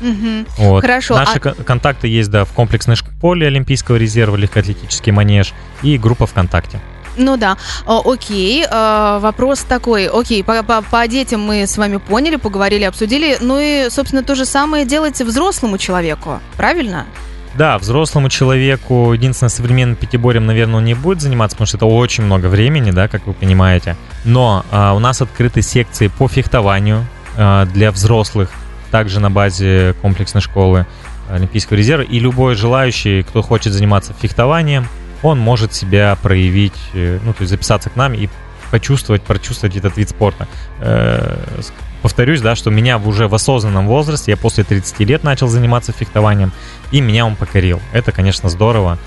Угу. 0.00 0.46
Вот. 0.58 0.80
Хорошо. 0.82 1.14
Наши 1.14 1.38
а... 1.38 1.54
контакты 1.54 2.08
есть, 2.08 2.30
да, 2.30 2.44
в 2.44 2.52
комплексной 2.52 2.96
школе 2.96 3.46
Олимпийского 3.46 3.96
резерва, 3.96 4.36
легкоатлетический 4.36 5.12
манеж 5.12 5.52
и 5.82 5.96
группа 5.98 6.26
ВКонтакте. 6.26 6.80
Ну 7.16 7.36
да, 7.36 7.56
О, 7.86 8.02
окей. 8.04 8.64
Э, 8.68 9.18
вопрос 9.20 9.60
такой. 9.60 10.08
Окей, 10.08 10.42
по, 10.42 10.62
по, 10.62 10.82
по 10.82 11.06
детям 11.06 11.40
мы 11.40 11.66
с 11.66 11.76
вами 11.76 11.98
поняли, 11.98 12.36
поговорили, 12.36 12.84
обсудили. 12.84 13.38
Ну 13.40 13.58
и, 13.60 13.88
собственно, 13.90 14.22
то 14.22 14.34
же 14.34 14.44
самое 14.44 14.84
делайте 14.84 15.24
взрослому 15.24 15.78
человеку, 15.78 16.40
правильно? 16.56 17.06
Да, 17.54 17.78
взрослому 17.78 18.28
человеку, 18.28 19.12
единственное, 19.12 19.48
современным 19.48 19.96
пятиборьем, 19.96 20.44
наверное, 20.44 20.78
он 20.78 20.84
не 20.84 20.94
будет 20.94 21.20
заниматься, 21.20 21.56
потому 21.56 21.68
что 21.68 21.76
это 21.76 21.86
очень 21.86 22.24
много 22.24 22.46
времени, 22.46 22.90
да, 22.90 23.06
как 23.06 23.28
вы 23.28 23.32
понимаете. 23.32 23.96
Но 24.24 24.64
а, 24.72 24.92
у 24.92 24.98
нас 24.98 25.22
открыты 25.22 25.62
секции 25.62 26.08
по 26.08 26.26
фехтованию 26.26 27.06
а, 27.36 27.66
для 27.66 27.92
взрослых, 27.92 28.50
также 28.90 29.20
на 29.20 29.30
базе 29.30 29.94
комплексной 30.02 30.40
школы 30.40 30.84
Олимпийского 31.30 31.76
резерва. 31.76 32.02
И 32.02 32.18
любой 32.18 32.56
желающий, 32.56 33.22
кто 33.22 33.40
хочет 33.40 33.72
заниматься 33.72 34.14
фехтованием, 34.20 34.88
он 35.22 35.38
может 35.38 35.74
себя 35.74 36.16
проявить, 36.22 36.78
э, 36.92 37.18
ну, 37.22 37.32
то 37.32 37.42
есть 37.42 37.50
записаться 37.50 37.90
к 37.90 37.96
нам 37.96 38.14
и 38.14 38.28
почувствовать, 38.70 39.22
прочувствовать 39.22 39.76
этот 39.76 39.96
вид 39.96 40.10
спорта. 40.10 40.48
Э, 40.80 41.38
повторюсь, 42.02 42.40
да, 42.40 42.54
что 42.54 42.70
меня 42.70 42.98
уже 42.98 43.28
в 43.28 43.34
осознанном 43.34 43.86
возрасте, 43.86 44.32
я 44.32 44.36
после 44.36 44.64
30 44.64 45.00
лет 45.00 45.24
начал 45.24 45.48
заниматься 45.48 45.92
фехтованием, 45.92 46.52
и 46.90 47.00
меня 47.00 47.26
он 47.26 47.36
покорил. 47.36 47.80
Это, 47.92 48.12
конечно, 48.12 48.48
здорово. 48.48 48.98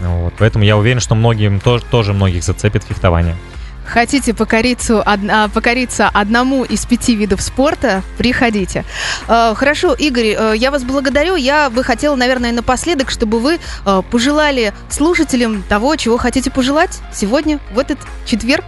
Вот, 0.00 0.34
поэтому 0.38 0.64
я 0.64 0.76
уверен, 0.76 1.00
что 1.00 1.14
многим 1.14 1.60
тоже, 1.60 1.84
тоже 1.84 2.12
многих 2.12 2.42
зацепит 2.42 2.82
фехтование. 2.84 3.36
Хотите 3.84 4.32
покориться, 4.34 5.02
одна, 5.02 5.48
покориться 5.48 6.08
одному 6.08 6.64
из 6.64 6.86
пяти 6.86 7.14
видов 7.14 7.42
спорта? 7.42 8.02
Приходите. 8.16 8.84
Э, 9.28 9.54
хорошо, 9.54 9.94
Игорь, 9.94 10.34
э, 10.38 10.54
я 10.56 10.70
вас 10.70 10.84
благодарю. 10.84 11.36
Я 11.36 11.68
бы 11.70 11.84
хотела, 11.84 12.16
наверное, 12.16 12.52
напоследок, 12.52 13.10
чтобы 13.10 13.40
вы 13.40 13.58
э, 13.84 14.02
пожелали 14.10 14.72
слушателям 14.88 15.62
того, 15.62 15.96
чего 15.96 16.16
хотите 16.16 16.50
пожелать 16.50 17.00
сегодня, 17.12 17.58
в 17.72 17.78
этот 17.78 17.98
четверг, 18.24 18.64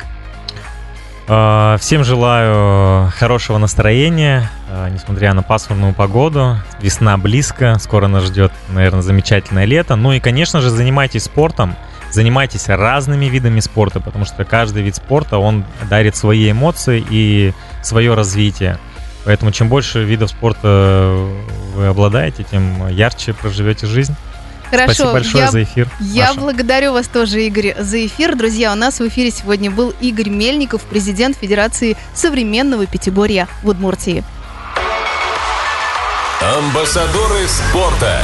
а, 1.27 1.79
всем 1.79 2.05
желаю 2.05 3.11
хорошего 3.17 3.57
настроения, 3.57 4.51
а, 4.69 4.91
несмотря 4.91 5.33
на 5.33 5.43
пасмурную 5.43 5.95
погоду. 5.95 6.59
Весна 6.81 7.17
близко, 7.17 7.79
скоро 7.79 8.09
нас 8.09 8.25
ждет, 8.25 8.53
наверное, 8.69 9.01
замечательное 9.01 9.65
лето. 9.65 9.97
Ну 9.97 10.13
и, 10.13 10.21
конечно 10.21 10.61
же, 10.61 10.69
занимайтесь 10.69 11.25
спортом, 11.25 11.77
занимайтесь 12.15 12.69
разными 12.69 13.27
видами 13.27 13.61
спорта, 13.61 14.01
потому 14.01 14.25
что 14.25 14.45
каждый 14.45 14.83
вид 14.83 14.97
спорта, 14.97 15.39
он 15.39 15.65
дарит 15.91 16.17
свои 16.17 16.51
эмоции 16.51 17.05
и 17.11 17.53
свое 17.83 18.15
развитие. 18.15 18.79
Поэтому 19.25 19.53
чем 19.53 19.69
больше 19.69 20.05
видов 20.05 20.31
спорта 20.31 21.17
вы 21.75 21.87
обладаете, 21.87 22.45
тем 22.45 22.89
ярче 22.89 23.35
проживете 23.35 23.87
жизнь. 23.87 24.15
Хорошо. 24.71 24.93
Спасибо 24.93 25.13
большое 25.13 25.45
я, 25.45 25.51
за 25.51 25.63
эфир. 25.63 25.89
Я 26.01 26.29
Маша. 26.29 26.41
благодарю 26.41 26.93
вас 26.93 27.07
тоже, 27.07 27.43
Игорь, 27.47 27.75
за 27.79 28.07
эфир. 28.07 28.35
Друзья, 28.37 28.73
у 28.73 28.77
нас 28.77 28.99
в 28.99 29.09
эфире 29.09 29.31
сегодня 29.31 29.71
был 29.71 29.95
Игорь 30.01 30.31
Мельников, 30.31 30.83
президент 30.83 31.37
Федерации 31.37 31.97
современного 32.15 32.87
пятиборья 32.87 33.47
в 33.63 33.69
Удмуртии. 33.69 34.25
Амбассадоры 36.41 37.47
спорта 37.47 38.23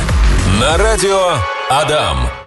на 0.61 0.76
радио 0.76 1.35
Адам. 1.70 2.31